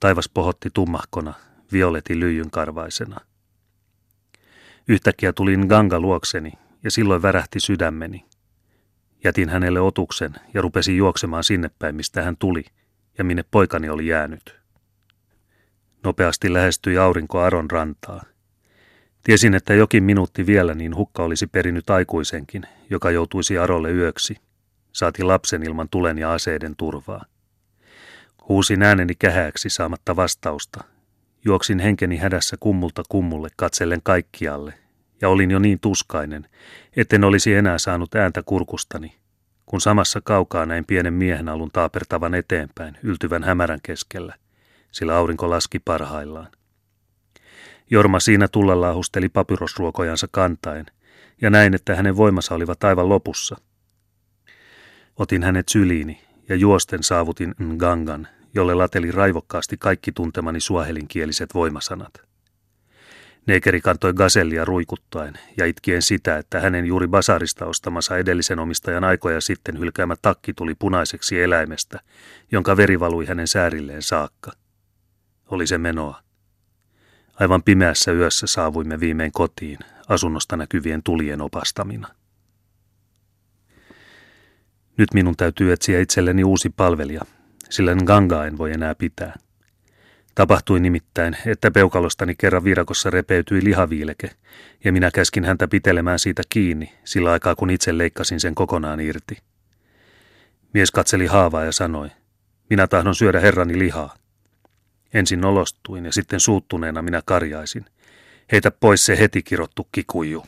[0.00, 1.34] Taivas pohotti tummahkona,
[1.72, 3.20] violeti lyijyn karvaisena.
[4.88, 8.24] Yhtäkkiä tulin Ganga luokseni ja silloin värähti sydämeni.
[9.24, 12.64] Jätin hänelle otuksen ja rupesin juoksemaan sinne päin, mistä hän tuli
[13.18, 14.60] ja minne poikani oli jäänyt.
[16.04, 18.22] Nopeasti lähestyi aurinko Aron rantaa
[19.22, 24.36] Tiesin, että jokin minuutti vielä, niin hukka olisi perinyt aikuisenkin, joka joutuisi Arolle yöksi.
[24.92, 27.24] Saati lapsen ilman tulen ja aseiden turvaa.
[28.48, 30.84] Huusin ääneni kähääksi saamatta vastausta.
[31.44, 34.74] Juoksin henkeni hädässä kummulta kummulle katsellen kaikkialle,
[35.20, 36.46] ja olin jo niin tuskainen,
[36.96, 39.16] etten olisi enää saanut ääntä kurkustani,
[39.66, 44.34] kun samassa kaukaa näin pienen miehen alun taapertavan eteenpäin, yltyvän hämärän keskellä,
[44.92, 46.48] sillä aurinko laski parhaillaan.
[47.90, 50.86] Jorma siinä tulla laahusteli papyrosruokojansa kantaen,
[51.40, 53.56] ja näin, että hänen voimansa olivat aivan lopussa.
[55.16, 62.12] Otin hänet syliini ja juosten saavutin Ngangan, jolle lateli raivokkaasti kaikki tuntemani suahelinkieliset voimasanat.
[63.46, 69.40] Neekeri kantoi gasellia ruikuttaen ja itkien sitä, että hänen juuri basarista ostamansa edellisen omistajan aikoja
[69.40, 72.00] sitten hylkäämä takki tuli punaiseksi eläimestä,
[72.52, 74.52] jonka veri valui hänen säärilleen saakka.
[75.46, 76.29] Oli se menoa.
[77.40, 82.08] Aivan pimeässä yössä saavuimme viimein kotiin, asunnosta näkyvien tulien opastamina.
[84.96, 87.20] Nyt minun täytyy etsiä itselleni uusi palvelija,
[87.70, 89.34] sillä Nganga en voi enää pitää.
[90.34, 94.30] Tapahtui nimittäin, että peukalostani kerran virakossa repeytyi lihaviileke,
[94.84, 99.38] ja minä käskin häntä pitelemään siitä kiinni, sillä aikaa kun itse leikkasin sen kokonaan irti.
[100.74, 102.10] Mies katseli haavaa ja sanoi,
[102.70, 104.19] minä tahdon syödä herrani lihaa.
[105.14, 107.84] Ensin nolostuin ja sitten suuttuneena minä karjaisin.
[108.52, 110.44] Heitä pois se heti kirottu kikuju.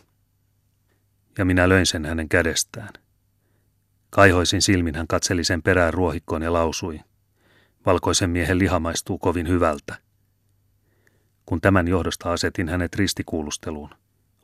[1.39, 2.93] Ja minä löin sen hänen kädestään.
[4.11, 7.01] Kaihoisin silmin hän katseli sen perään ruohikkoon ja lausui.
[7.87, 9.95] Valkoisen miehen liha maistuu kovin hyvältä.
[11.47, 13.91] Kun tämän johdosta asetin hänet ristikuulusteluun,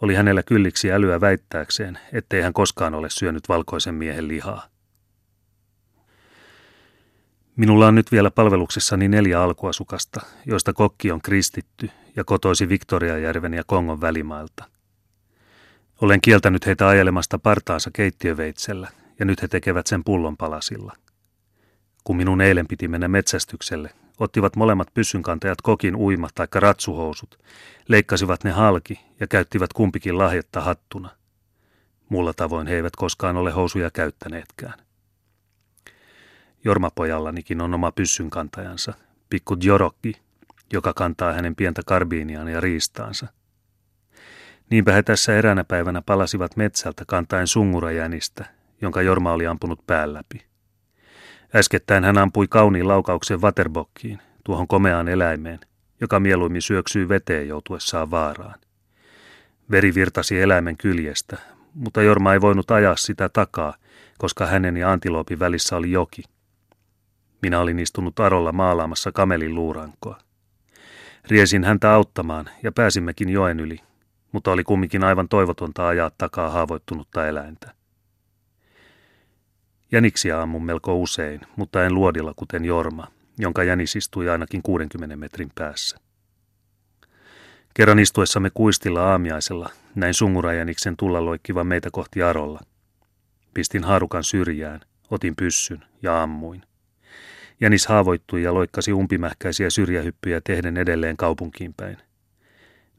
[0.02, 4.68] oli hänellä kylliksi älyä väittääkseen, ettei hän koskaan ole syönyt valkoisen miehen lihaa.
[7.58, 13.62] Minulla on nyt vielä palveluksessani neljä alkuasukasta, joista kokki on kristitty ja kotoisi Viktoriajärven ja
[13.66, 14.64] Kongon välimailta.
[16.00, 20.96] Olen kieltänyt heitä ajelemasta partaansa keittiöveitsellä, ja nyt he tekevät sen pullonpalasilla.
[22.04, 27.38] Kun minun eilen piti mennä metsästykselle, ottivat molemmat pyssynkantajat kokin uima tai ratsuhousut,
[27.88, 31.10] leikkasivat ne halki ja käyttivät kumpikin lahjetta hattuna.
[32.08, 34.87] Mulla tavoin he eivät koskaan ole housuja käyttäneetkään.
[36.68, 38.94] Jormapojallanikin on oma pyssynkantajansa,
[39.30, 40.12] pikku Jorokki,
[40.72, 43.26] joka kantaa hänen pientä karbiiniaan ja riistaansa.
[44.70, 48.44] Niinpä he tässä eräänä päivänä palasivat metsältä kantaen sungurajänistä,
[48.80, 50.44] jonka Jorma oli ampunut pään läpi.
[51.54, 55.60] Äskettäin hän ampui kauniin laukauksen waterbokkiin, tuohon komeaan eläimeen,
[56.00, 58.60] joka mieluimmin syöksyy veteen joutuessaan vaaraan.
[59.70, 61.36] Veri virtasi eläimen kyljestä,
[61.74, 63.74] mutta Jorma ei voinut ajaa sitä takaa,
[64.18, 66.22] koska hänen ja antiloopin välissä oli joki.
[67.42, 70.18] Minä olin istunut arolla maalaamassa kamelin luurankoa.
[71.28, 73.78] Riesin häntä auttamaan ja pääsimmekin joen yli,
[74.32, 77.74] mutta oli kumminkin aivan toivotonta ajaa takaa haavoittunutta eläintä.
[79.92, 83.06] Jäniksiä ammun melko usein, mutta en luodilla kuten Jorma,
[83.38, 85.98] jonka jänis istui ainakin 60 metrin päässä.
[87.74, 92.60] Kerran istuessamme kuistilla aamiaisella, näin sungurajäniksen tulla loikkivan meitä kohti arolla.
[93.54, 96.67] Pistin haarukan syrjään, otin pyssyn ja ammuin.
[97.60, 101.96] Jänis haavoittui ja loikkasi umpimähkäisiä syrjähyppyjä tehden edelleen kaupunkiin päin.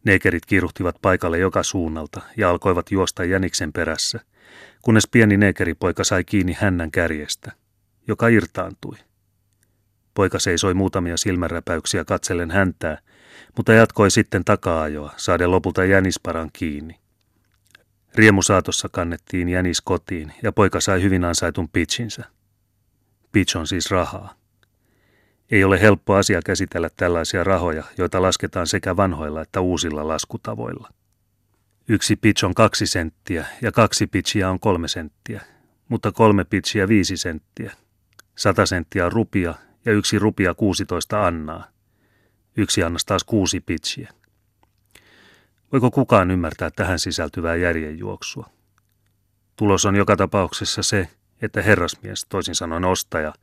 [0.03, 4.19] Neekerit kiiruhtivat paikalle joka suunnalta ja alkoivat juosta jäniksen perässä,
[4.81, 7.51] kunnes pieni neekeripoika sai kiinni hännän kärjestä,
[8.07, 8.95] joka irtaantui.
[10.13, 12.97] Poika seisoi muutamia silmänräpäyksiä katsellen häntää,
[13.57, 16.99] mutta jatkoi sitten takaajoa, saaden lopulta jänisparan kiinni.
[18.15, 22.23] Riemusaatossa kannettiin jänis kotiin ja poika sai hyvin ansaitun pitchinsä.
[23.31, 24.38] Pitch on siis rahaa.
[25.51, 30.89] Ei ole helppo asia käsitellä tällaisia rahoja, joita lasketaan sekä vanhoilla että uusilla laskutavoilla.
[31.87, 35.41] Yksi pitch on kaksi senttiä ja kaksi pitchiä on kolme senttiä,
[35.87, 37.73] mutta kolme pitchiä viisi senttiä.
[38.37, 39.53] Sata senttiä on rupia
[39.85, 41.67] ja yksi rupia 16 annaa.
[42.57, 44.13] Yksi annas taas kuusi pitchiä.
[45.71, 48.49] Voiko kukaan ymmärtää tähän sisältyvää järjenjuoksua?
[49.55, 51.07] Tulos on joka tapauksessa se,
[51.41, 53.33] että herrasmies, toisin sanoen ostaja,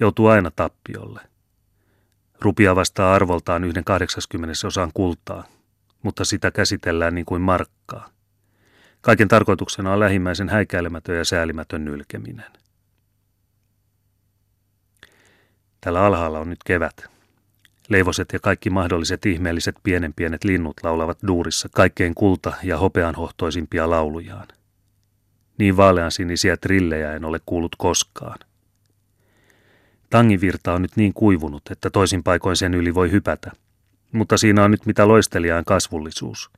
[0.00, 1.27] joutuu aina tappiolle.
[2.40, 5.44] Rupia vastaa arvoltaan yhden 80 osan kultaa,
[6.02, 8.08] mutta sitä käsitellään niin kuin markkaa.
[9.00, 12.52] Kaiken tarkoituksena on lähimmäisen häikäilemätön ja säälimätön nylkeminen.
[15.80, 17.10] Tällä alhaalla on nyt kevät.
[17.88, 24.48] Leivoset ja kaikki mahdolliset ihmeelliset pienen pienet linnut laulavat duurissa kaikkein kulta- ja hopeanhohtoisimpia laulujaan.
[25.58, 28.38] Niin vaaleansinisiä trillejä en ole kuullut koskaan.
[30.10, 33.52] Tangivirta on nyt niin kuivunut, että toisin paikoin sen yli voi hypätä.
[34.12, 36.50] Mutta siinä on nyt mitä loistelijaan kasvullisuus.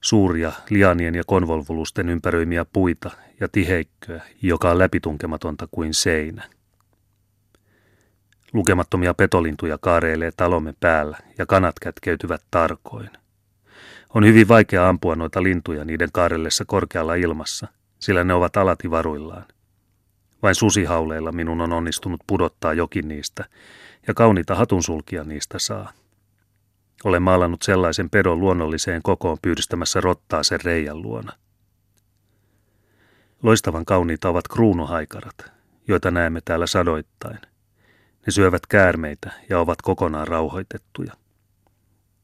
[0.00, 3.10] Suuria lianien ja konvolvulusten ympäröimiä puita
[3.40, 6.44] ja tiheikköä, joka on läpitunkematonta kuin seinä.
[8.52, 13.10] Lukemattomia petolintuja kaareilee talomme päällä ja kanat kätkeytyvät tarkoin.
[14.14, 19.44] On hyvin vaikea ampua noita lintuja niiden kaarellessa korkealla ilmassa, sillä ne ovat alati varuillaan.
[20.42, 23.44] Vain susihauleilla minun on onnistunut pudottaa jokin niistä,
[24.06, 25.92] ja kauniita hatunsulkia niistä saa.
[27.04, 31.32] Olen maalannut sellaisen pedon luonnolliseen kokoon pyydystämässä rottaa sen reijän luona.
[33.42, 35.52] Loistavan kauniita ovat kruunuhaikarat,
[35.88, 37.38] joita näemme täällä sadoittain.
[38.26, 41.12] Ne syövät käärmeitä ja ovat kokonaan rauhoitettuja.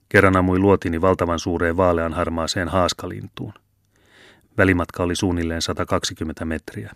[0.09, 3.53] Kerran ammui luotini valtavan suureen vaalean harmaaseen haaskalintuun.
[4.59, 6.93] Välimatka oli suunnilleen 120 metriä.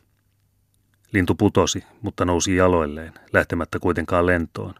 [1.13, 4.75] Lintu putosi, mutta nousi jaloilleen, lähtemättä kuitenkaan lentoon.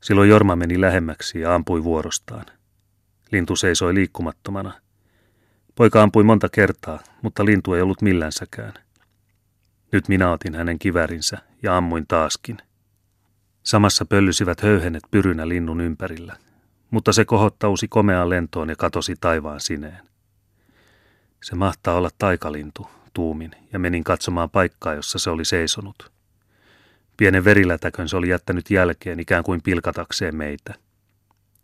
[0.00, 2.46] Silloin Jorma meni lähemmäksi ja ampui vuorostaan.
[3.32, 4.72] Lintu seisoi liikkumattomana.
[5.74, 8.74] Poika ampui monta kertaa, mutta lintu ei ollut millänsäkään.
[9.92, 12.58] Nyt minä otin hänen kivärinsä ja ammuin taaskin.
[13.62, 16.36] Samassa pöllysivät höyhenet pyrynä linnun ympärillä,
[16.90, 20.08] mutta se kohottausi komeaan lentoon ja katosi taivaan sineen.
[21.42, 26.12] Se mahtaa olla taikalintu, tuumin ja menin katsomaan paikkaa, jossa se oli seisonut.
[27.16, 30.74] Pienen verilätäkön se oli jättänyt jälkeen ikään kuin pilkatakseen meitä.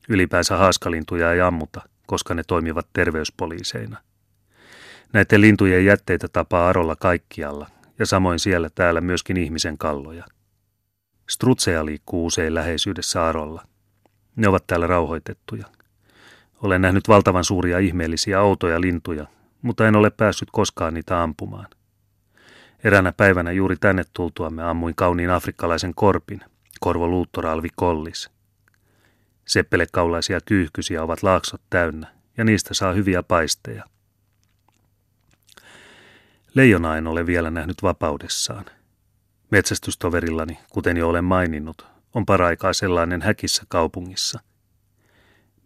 [0.09, 3.99] Ylipäänsä haaskalintuja ei ammuta, koska ne toimivat terveyspoliiseina.
[5.13, 7.67] Näiden lintujen jätteitä tapaa arolla kaikkialla,
[7.99, 10.25] ja samoin siellä täällä myöskin ihmisen kalloja.
[11.29, 13.63] Strutseja liikkuu usein läheisyydessä arolla.
[14.37, 15.67] Ne ovat täällä rauhoitettuja.
[16.63, 19.27] Olen nähnyt valtavan suuria ihmeellisiä outoja lintuja,
[19.63, 21.67] mutta en ole päässyt koskaan niitä ampumaan.
[22.85, 26.41] Eräänä päivänä juuri tänne tultuamme ammuin kauniin afrikkalaisen korpin,
[26.81, 28.31] korvo luuttoralvi kollis.
[29.47, 32.07] Seppelekaulaisia kyyhkysiä ovat laaksot täynnä,
[32.37, 33.85] ja niistä saa hyviä paisteja.
[36.55, 38.65] Leijona en ole vielä nähnyt vapaudessaan.
[39.51, 44.41] Metsästystoverillani, kuten jo olen maininnut, on paraikaa sellainen häkissä kaupungissa.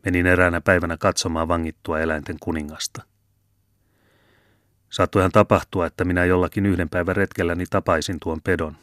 [0.05, 3.03] Menin eräänä päivänä katsomaan vangittua eläinten kuningasta.
[4.93, 8.77] Saattoihan tapahtua, että minä jollakin yhden päivän retkelläni tapaisin tuon pedon,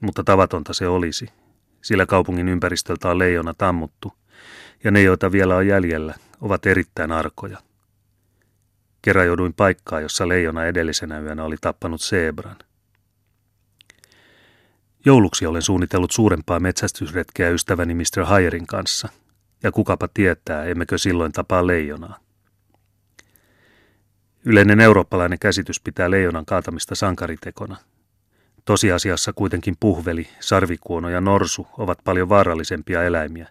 [0.00, 1.28] mutta tavatonta se olisi,
[1.82, 4.12] sillä kaupungin ympäristöltä on leijona tammuttu,
[4.84, 7.58] ja ne, joita vielä on jäljellä, ovat erittäin arkoja.
[9.02, 12.56] Kerran jouduin paikkaan, jossa leijona edellisenä yönä oli tappanut seebran.
[15.04, 18.24] Jouluksi olen suunnitellut suurempaa metsästysretkeä ystäväni Mr.
[18.24, 19.08] Hayerin kanssa,
[19.62, 22.27] ja kukapa tietää, emmekö silloin tapaa leijonaa.
[24.44, 27.76] Yleinen eurooppalainen käsitys pitää leijonan kaatamista sankaritekona.
[28.64, 33.48] Tosiasiassa kuitenkin puhveli, sarvikuono ja norsu ovat paljon vaarallisempia eläimiä.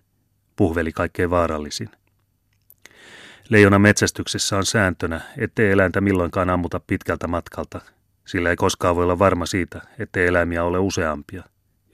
[0.55, 1.89] Puhveli kaikkein vaarallisin.
[3.49, 7.81] Leijona metsästyksessä on sääntönä, ettei eläintä milloinkaan ammuta pitkältä matkalta,
[8.25, 11.43] sillä ei koskaan voi olla varma siitä, ettei eläimiä ole useampia,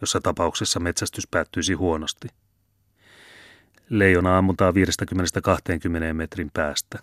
[0.02, 2.28] jossa tapauksessa metsästys päättyisi huonosti.
[3.90, 4.74] Leijona ammutaan
[6.12, 7.00] 50-20 metrin päästä.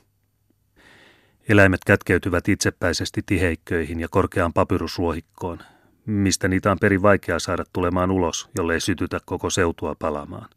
[1.48, 5.58] Eläimet kätkeytyvät itsepäisesti tiheikköihin ja korkeaan papyrusruohikkoon,
[6.06, 10.48] mistä niitä on perin vaikea saada tulemaan ulos, jollei sytytä koko seutua palamaan.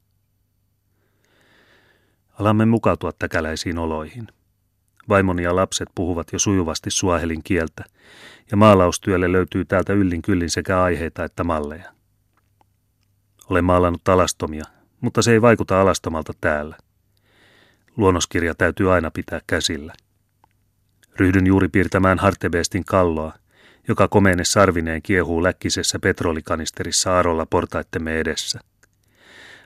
[2.40, 4.28] Alamme mukautua täkäläisiin oloihin.
[5.10, 7.84] Vaimoni ja lapset puhuvat jo sujuvasti suahelin kieltä,
[8.52, 11.94] ja maalaustyölle löytyy täältä yllin kyllin sekä aiheita että malleja.
[13.50, 14.64] Olen maalannut alastomia,
[15.02, 16.78] mutta se ei vaikuta alastomalta täällä.
[17.98, 19.94] Luonnoskirja täytyy aina pitää käsillä.
[21.18, 23.34] Ryhdyn juuri piirtämään Hartebestin kalloa,
[23.88, 28.60] joka komeine sarvineen kiehuu läkkisessä petrolikanisterissa arolla portaittemme edessä.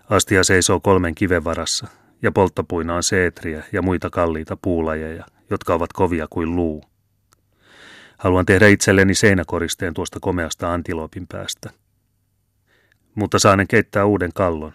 [0.10, 1.88] Astia seisoo kolmen kiven varassa,
[2.22, 6.84] ja polttopuina on seetriä ja muita kalliita puulajeja, jotka ovat kovia kuin luu.
[8.18, 11.70] Haluan tehdä itselleni seinäkoristeen tuosta komeasta antilopin päästä.
[13.16, 14.74] Mutta saanen keittää uuden kallon,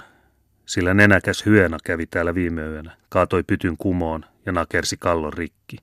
[0.66, 5.76] sillä nenäkäs hyena kävi täällä viime yönä, kaatoi pytyn kumoon ja nakersi kallon rikki.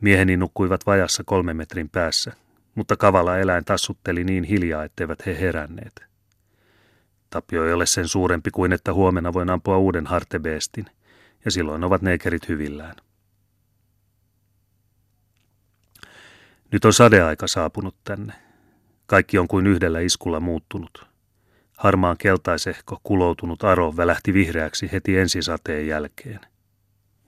[0.00, 2.32] Mieheni nukkuivat vajassa kolme metrin päässä,
[2.74, 6.06] mutta kavala eläin tassutteli niin hiljaa, etteivät he heränneet.
[7.30, 10.86] Tapio ei ole sen suurempi kuin että huomenna voin ampua uuden hartebeestin,
[11.44, 12.96] ja silloin ovat neekerit hyvillään.
[16.72, 18.32] Nyt on sadeaika saapunut tänne.
[19.06, 21.06] Kaikki on kuin yhdellä iskulla muuttunut.
[21.76, 26.40] Harmaan keltaisehko kuloutunut aro välähti vihreäksi heti ensisateen jälkeen.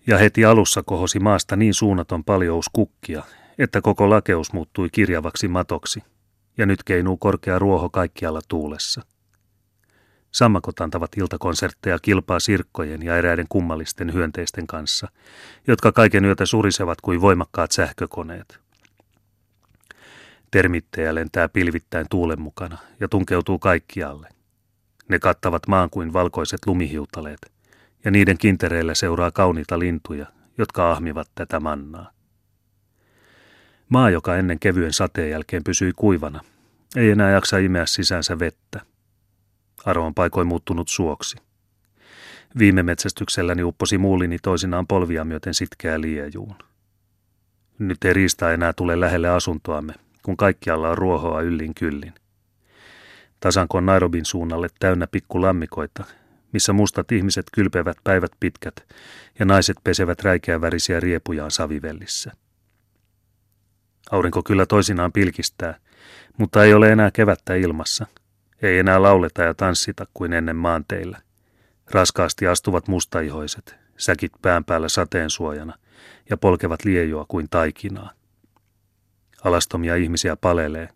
[0.08, 3.22] Ja heti alussa kohosi maasta niin suunnaton paljous kukkia,
[3.58, 6.02] että koko lakeus muuttui kirjavaksi matoksi,
[6.58, 9.02] ja nyt keinuu korkea ruoho kaikkialla tuulessa.
[10.30, 15.08] Sammakot antavat iltakonsertteja kilpaa sirkkojen ja eräiden kummallisten hyönteisten kanssa,
[15.66, 18.58] jotka kaiken yötä surisevat kuin voimakkaat sähkökoneet.
[20.50, 24.28] Termittejä lentää pilvittäin tuulen mukana ja tunkeutuu kaikkialle.
[25.08, 27.57] Ne kattavat maan kuin valkoiset lumihiutaleet,
[28.08, 30.26] ja niiden kintereillä seuraa kauniita lintuja,
[30.58, 32.10] jotka ahmivat tätä mannaa.
[33.88, 36.40] Maa, joka ennen kevyen sateen jälkeen pysyi kuivana,
[36.96, 38.80] ei enää jaksa imeä sisäänsä vettä.
[39.84, 41.36] Aro on paikoin muuttunut suoksi.
[42.58, 46.54] Viime metsästykselläni upposi muulini toisinaan polvia myöten sitkeä liejuun.
[47.78, 52.14] Nyt ei riista enää tule lähelle asuntoamme, kun kaikkialla on ruohoa yllin kyllin.
[53.40, 56.04] Tasanko Nairobin suunnalle täynnä pikkulammikoita,
[56.52, 58.86] missä mustat ihmiset kylpevät päivät pitkät
[59.38, 62.32] ja naiset pesevät räikeävärisiä riepujaan savivellissä.
[64.10, 65.78] Aurinko kyllä toisinaan pilkistää,
[66.38, 68.06] mutta ei ole enää kevättä ilmassa–
[68.62, 71.22] ei enää lauleta ja tanssita kuin ennen maanteillä.
[71.90, 75.78] Raskaasti astuvat mustaihoiset, säkit pään päällä sateen suojana
[76.30, 78.10] ja polkevat liejua kuin taikinaa.
[79.44, 80.88] Alastomia ihmisiä palelee,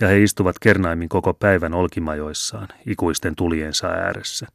[0.00, 4.46] ja he istuvat kernaimin koko päivän olkimajoissaan, ikuisten tuliensa ääressä.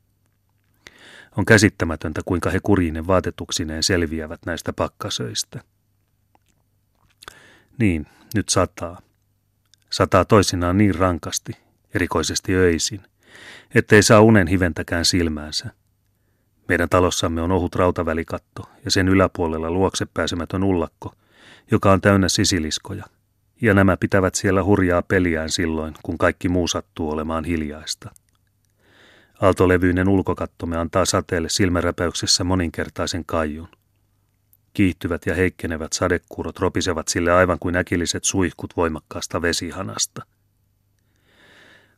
[1.37, 5.61] On käsittämätöntä, kuinka he kurjinen vaatetuksineen selviävät näistä pakkasöistä.
[7.79, 9.01] Niin, nyt sataa.
[9.89, 11.51] Sataa toisinaan niin rankasti,
[11.95, 13.01] erikoisesti öisin,
[13.75, 15.69] ettei saa unen hiventäkään silmäänsä.
[16.67, 21.13] Meidän talossamme on ohut rautavälikatto ja sen yläpuolella luokse pääsemätön ullakko,
[21.71, 23.05] joka on täynnä sisiliskoja,
[23.61, 28.11] ja nämä pitävät siellä hurjaa peliään silloin, kun kaikki muu sattuu olemaan hiljaista.
[29.41, 33.67] Aaltolevyinen ulkokattomme antaa sateelle silmäräpäyksessä moninkertaisen kaijun.
[34.73, 40.25] Kiihtyvät ja heikkenevät sadekuurot ropisevat sille aivan kuin äkilliset suihkut voimakkaasta vesihanasta.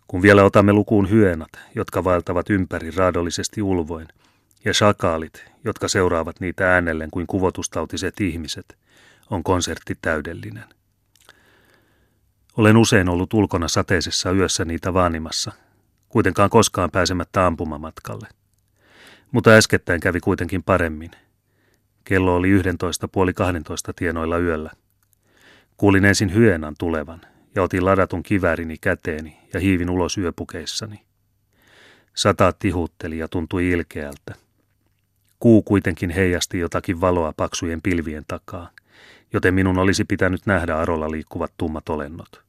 [0.07, 4.07] Kun vielä otamme lukuun hyönat, jotka vaeltavat ympäri raadollisesti ulvoin,
[4.65, 8.77] ja shakaalit, jotka seuraavat niitä äänellen kuin kuvotustautiset ihmiset,
[9.29, 10.65] on konsertti täydellinen.
[12.57, 15.51] Olen usein ollut ulkona sateisessa yössä niitä vaanimassa,
[16.09, 18.27] kuitenkaan koskaan pääsemättä ampumamatkalle.
[19.31, 21.11] Mutta äskettäin kävi kuitenkin paremmin.
[22.03, 24.71] Kello oli yhdentoista puoli kahdentoista tienoilla yöllä.
[25.77, 27.21] Kuulin ensin hyenan tulevan
[27.55, 31.01] ja otin ladatun kiväärini käteeni ja hiivin ulos yöpukeissani.
[32.13, 34.35] Sataat tihutteli ja tuntui ilkeältä.
[35.39, 38.69] Kuu kuitenkin heijasti jotakin valoa paksujen pilvien takaa,
[39.33, 42.41] joten minun olisi pitänyt nähdä arolla liikkuvat tummat olennot.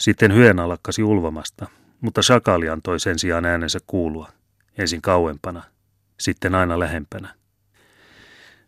[0.00, 1.66] Sitten hyena lakkasi ulvomasta,
[2.02, 4.28] mutta shakali antoi sen sijaan äänensä kuulua,
[4.78, 5.62] ensin kauempana,
[6.20, 7.34] sitten aina lähempänä.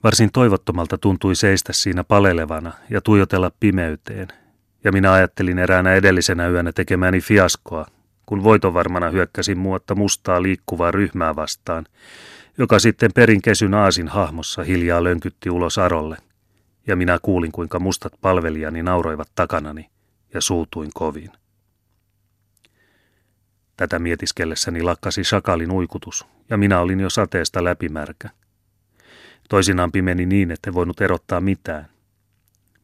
[0.04, 4.28] Varsin toivottomalta tuntui seistä siinä palelevana ja tuijotella pimeyteen,
[4.84, 7.86] ja minä ajattelin eräänä edellisenä yönä tekemäni fiaskoa,
[8.26, 11.86] kun voitovarmana hyökkäsin muotta mustaa liikkuvaa ryhmää vastaan,
[12.58, 16.16] joka sitten perinkesyn aasin hahmossa hiljaa lönkytti ulos arolle,
[16.86, 19.90] ja minä kuulin kuinka mustat palvelijani nauroivat takanani,
[20.34, 21.30] ja suutuin kovin.
[23.76, 28.30] Tätä mietiskellessäni lakkasi shakalin uikutus, ja minä olin jo sateesta läpimärkä.
[29.48, 31.88] Toisinaan pimeni niin, että voinut erottaa mitään.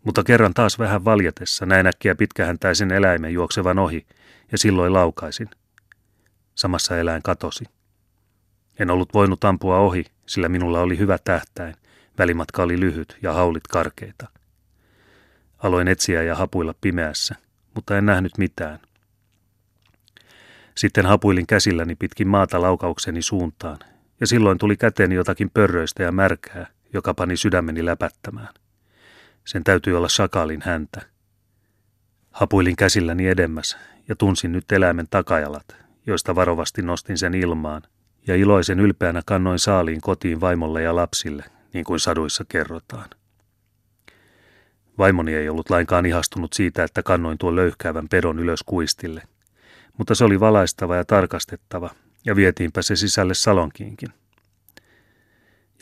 [0.05, 4.07] Mutta kerran taas vähän valjetessa näin äkkiä pitkähäntäisen eläimen juoksevan ohi,
[4.53, 5.49] ja silloin laukaisin.
[6.55, 7.65] Samassa eläin katosi.
[8.79, 11.75] En ollut voinut ampua ohi, sillä minulla oli hyvä tähtäin.
[12.19, 14.29] Välimatka oli lyhyt ja haulit karkeita.
[15.59, 17.35] Aloin etsiä ja hapuilla pimeässä,
[17.75, 18.79] mutta en nähnyt mitään.
[20.75, 23.79] Sitten hapuilin käsilläni pitkin maata laukaukseni suuntaan,
[24.21, 28.55] ja silloin tuli käteeni jotakin pörröistä ja märkää, joka pani sydämeni läpättämään.
[29.45, 31.01] Sen täytyy olla sakaalin häntä.
[32.31, 33.77] Hapuilin käsilläni edemmäs
[34.09, 37.83] ja tunsin nyt eläimen takajalat, joista varovasti nostin sen ilmaan,
[38.27, 43.11] ja iloisen ylpeänä kannoin saaliin kotiin vaimolle ja lapsille, niin kuin saduissa kerrotaan.
[44.99, 49.23] Vaimoni ei ollut lainkaan ihastunut siitä, että kannoin tuon löyhkäävän pedon ylös kuistille,
[50.01, 51.91] mutta se oli valaistava ja tarkastettava,
[52.25, 54.09] ja vietiinpä se sisälle salonkiinkin.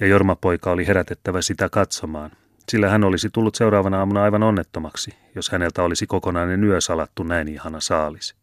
[0.00, 2.30] Ja Jorma-poika oli herätettävä sitä katsomaan,
[2.68, 7.48] sillä hän olisi tullut seuraavana aamuna aivan onnettomaksi, jos häneltä olisi kokonainen yö salattu näin
[7.48, 8.34] ihana saalis.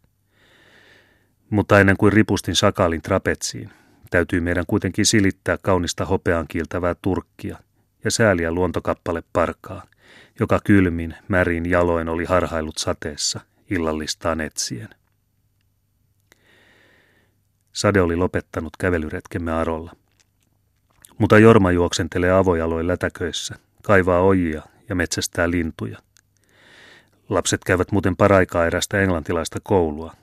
[1.50, 3.70] Mutta ennen kuin ripustin sakaalin trapetsiin,
[4.10, 7.58] täytyy meidän kuitenkin silittää kaunista hopean kiiltävää turkkia
[8.04, 9.84] ja sääliä luontokappale parkaa,
[10.40, 14.90] joka kylmin, märin jaloin oli harhailut sateessa illallistaan etsien.
[17.76, 19.96] Sade oli lopettanut kävelyretkemme arolla.
[21.18, 25.98] Mutta Jorma juoksentelee avojaloin lätäköissä, kaivaa ojia ja metsästää lintuja.
[27.30, 30.14] Lapset käyvät muuten paraikaa erästä englantilaista koulua.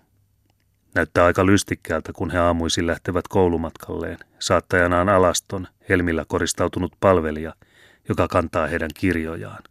[0.95, 7.55] Näyttää aika lystikkäältä, kun he aamuisin lähtevät koulumatkalleen, saattajanaan alaston, helmillä koristautunut palvelija,
[8.09, 9.63] joka kantaa heidän kirjojaan.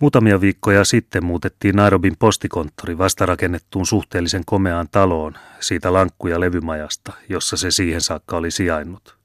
[0.00, 7.56] Muutamia viikkoja sitten muutettiin Nairobin postikonttori vastarakennettuun suhteellisen komeaan taloon siitä lankku- ja levymajasta, jossa
[7.56, 9.16] se siihen saakka oli sijainnut.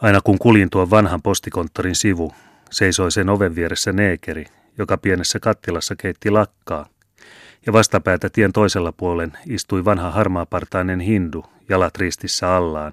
[0.00, 2.34] Aina kun kuljin tuon vanhan postikonttorin sivu,
[2.70, 4.44] seisoi sen oven vieressä neekeri,
[4.78, 6.86] joka pienessä kattilassa keitti lakkaa,
[7.66, 12.92] ja vastapäätä tien toisella puolen istui vanha harmaapartainen hindu jalat ristissä allaan,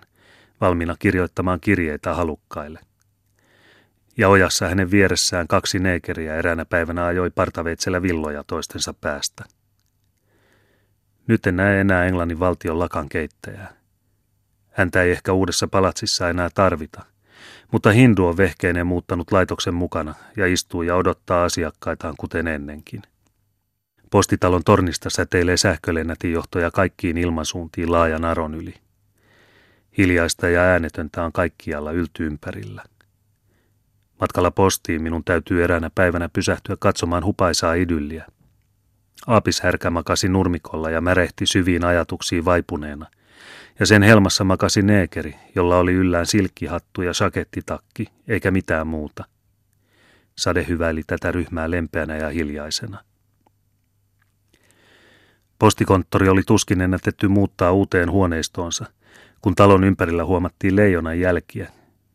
[0.62, 2.80] valmiina kirjoittamaan kirjeitä halukkaille
[4.18, 9.44] ja ojassa hänen vieressään kaksi neekeriä eräänä päivänä ajoi partaveitsellä villoja toistensa päästä.
[11.28, 13.74] Nyt en näe enää Englannin valtion lakan keittäjää.
[14.72, 17.06] Häntä ei ehkä uudessa palatsissa enää tarvita,
[17.72, 23.02] mutta Hindu on vehkeineen muuttanut laitoksen mukana ja istuu ja odottaa asiakkaitaan kuten ennenkin.
[24.12, 28.74] Postitalon tornista säteilee sähkölennätinjohtoja kaikkiin ilmansuuntiin laajan aron yli.
[29.98, 32.84] Hiljaista ja äänetöntä on kaikkialla yltyympärillä.
[34.22, 38.26] Matkalla postiin minun täytyy eräänä päivänä pysähtyä katsomaan hupaisaa idylliä.
[39.28, 43.06] Aapis härkä makasi nurmikolla ja märehti syviin ajatuksiin vaipuneena,
[43.80, 49.24] ja sen helmassa makasi neekeri, jolla oli yllään silkkihattu ja sakettitakki, eikä mitään muuta.
[50.38, 52.98] Sade hyväili tätä ryhmää lempeänä ja hiljaisena.
[55.60, 58.86] Postikonttori oli tuskin ennätetty muuttaa uuteen huoneistoonsa,
[59.42, 61.72] kun talon ympärillä huomattiin leijonan jälkiä,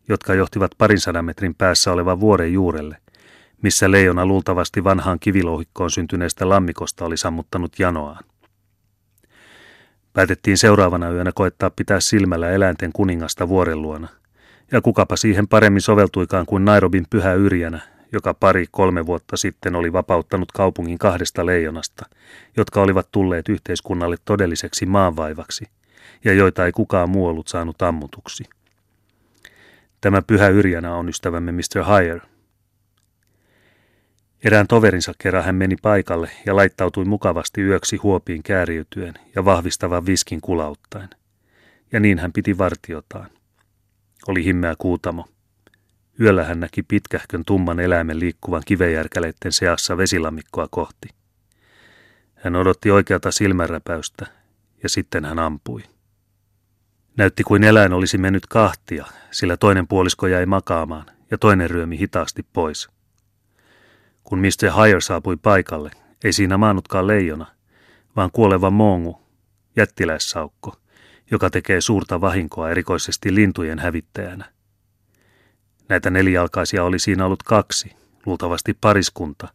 [0.08, 2.96] jotka johtivat parin sadan metrin päässä olevan vuoren juurelle,
[3.62, 8.24] missä leijona luultavasti vanhaan kivilouhikkoon syntyneestä lammikosta oli sammuttanut janoaan.
[10.12, 14.08] Päätettiin seuraavana yönä koettaa pitää silmällä eläinten kuningasta vuoren luona.
[14.72, 17.80] Ja kukapa siihen paremmin soveltuikaan kuin Nairobin pyhä Yrjänä,
[18.12, 22.06] joka pari-kolme vuotta sitten oli vapauttanut kaupungin kahdesta leijonasta,
[22.56, 25.64] jotka olivat tulleet yhteiskunnalle todelliseksi maanvaivaksi,
[26.24, 28.44] ja joita ei kukaan muu ollut saanut ammutuksi.
[30.00, 31.84] Tämä pyhä Yrjänä on ystävämme Mr.
[31.84, 32.20] Hire.
[34.44, 40.40] Erään toverinsa kerran hän meni paikalle ja laittautui mukavasti yöksi huopiin kääriytyen ja vahvistavan viskin
[40.40, 41.08] kulauttaen.
[41.92, 43.30] Ja niin hän piti vartiotaan.
[44.28, 45.28] Oli himmeä kuutamo.
[46.20, 51.08] Yöllä hän näki pitkähkön tumman eläimen liikkuvan kivejärkäleiden seassa vesilamikkoa kohti.
[52.34, 54.26] Hän odotti oikeata silmänräpäystä
[54.82, 55.82] ja sitten hän ampui.
[57.16, 62.46] Näytti kuin eläin olisi mennyt kahtia, sillä toinen puolisko jäi makaamaan ja toinen ryömi hitaasti
[62.52, 62.88] pois.
[64.24, 64.72] Kun Mr.
[64.76, 65.90] Hire saapui paikalle,
[66.24, 67.46] ei siinä maannutkaan leijona,
[68.16, 69.22] vaan kuoleva mongu,
[69.76, 70.76] jättiläissaukko,
[71.30, 74.44] joka tekee suurta vahinkoa erikoisesti lintujen hävittäjänä.
[75.88, 77.92] Näitä nelijalkaisia oli siinä ollut kaksi,
[78.26, 79.48] luultavasti pariskunta,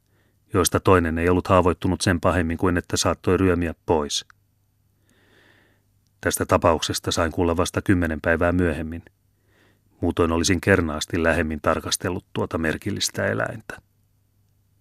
[0.53, 4.25] joista toinen ei ollut haavoittunut sen pahemmin kuin että saattoi ryömiä pois.
[6.21, 9.03] Tästä tapauksesta sain kuulla vasta kymmenen päivää myöhemmin.
[10.01, 13.81] Muutoin olisin kernaasti lähemmin tarkastellut tuota merkillistä eläintä.